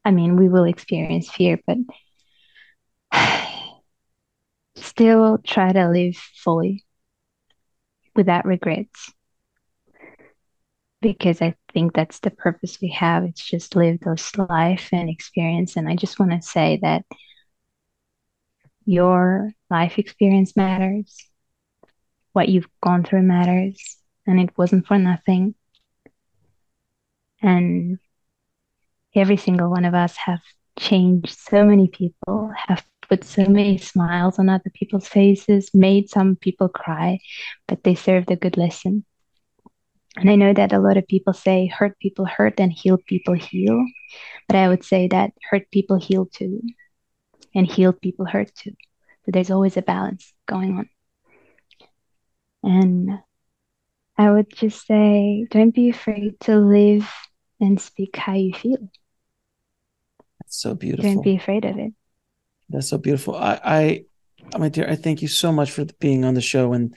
[0.05, 1.79] I mean, we will experience fear, but
[4.77, 6.85] still try to live fully
[8.15, 9.13] without regrets
[11.03, 13.25] because I think that's the purpose we have.
[13.25, 15.77] It's just live this life and experience.
[15.77, 17.05] And I just want to say that
[18.85, 21.30] your life experience matters,
[22.33, 23.97] what you've gone through matters,
[24.27, 25.55] and it wasn't for nothing.
[27.43, 27.99] And
[29.15, 30.41] every single one of us have
[30.79, 36.37] changed so many people, have put so many smiles on other people's faces, made some
[36.37, 37.19] people cry,
[37.67, 39.05] but they served a good lesson.
[40.17, 43.35] And I know that a lot of people say hurt people hurt and heal people
[43.35, 43.85] heal.
[44.49, 46.63] But I would say that hurt people heal too,
[47.55, 48.75] and healed people hurt too.
[49.25, 50.89] So there's always a balance going on.
[52.63, 53.21] And
[54.17, 57.11] I would just say don't be afraid to live
[57.61, 58.91] and speak how you feel.
[60.41, 61.11] That's so beautiful.
[61.11, 61.93] Don't be afraid of it.
[62.69, 63.35] That's so beautiful.
[63.35, 64.05] I, I
[64.59, 66.95] my dear, I thank you so much for being on the show and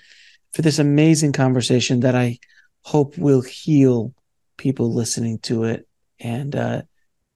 [0.53, 2.39] for this amazing conversation that I
[2.81, 4.13] hope will heal
[4.57, 5.87] people listening to it
[6.19, 6.81] and uh,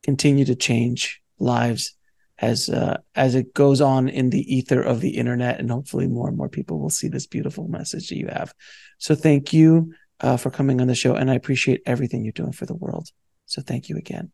[0.04, 1.97] continue to change lives
[2.40, 6.28] as uh, as it goes on in the ether of the internet, and hopefully more
[6.28, 8.54] and more people will see this beautiful message that you have.
[9.00, 12.52] So thank you uh, for coming on the show, and I appreciate everything you're doing
[12.52, 13.10] for the world.
[13.46, 14.32] So thank you again.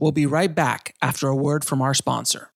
[0.00, 2.52] We'll be right back after a word from our sponsor.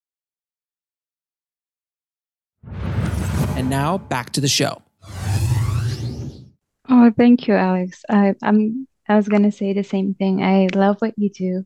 [3.55, 4.81] And now back to the show.
[6.89, 8.03] Oh, thank you, Alex.
[8.09, 10.43] I, I'm I was gonna say the same thing.
[10.43, 11.65] I love what you do.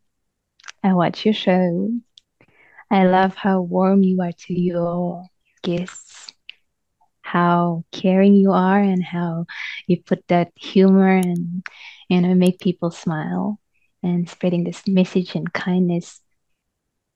[0.83, 1.91] I watch your show.
[2.89, 5.25] I love how warm you are to your
[5.61, 6.31] guests,
[7.21, 9.45] how caring you are, and how
[9.87, 11.63] you put that humor and
[12.07, 13.59] you know make people smile
[14.01, 16.21] and spreading this message and kindness.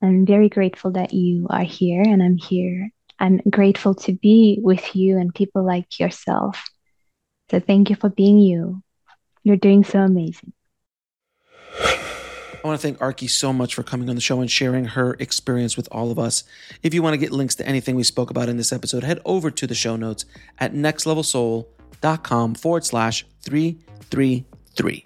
[0.02, 2.92] I'm very grateful that you are here, and I'm here.
[3.18, 6.62] I'm grateful to be with you and people like yourself.
[7.50, 8.84] So thank you for being you.
[9.44, 10.54] You're doing so amazing.
[12.64, 15.18] I want to thank Akerke so much for coming on the show and sharing her
[15.20, 16.46] experience with all of us.
[16.82, 19.20] If you want to get links to anything we spoke about in this episode, head
[19.26, 20.24] over to the show notes
[20.60, 25.04] at nextlevelsoul.com forward slash 333.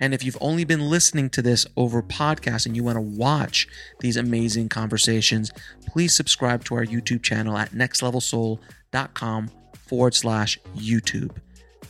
[0.00, 3.68] And if you've only been listening to this over podcast and you want to watch
[4.00, 5.50] these amazing conversations,
[5.86, 11.36] please subscribe to our YouTube channel at nextlevelsoul.com forward slash YouTube.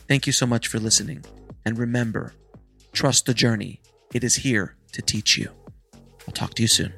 [0.09, 1.23] Thank you so much for listening.
[1.65, 2.33] And remember,
[2.91, 3.81] trust the journey.
[4.13, 5.49] It is here to teach you.
[6.27, 6.93] I'll talk to you soon.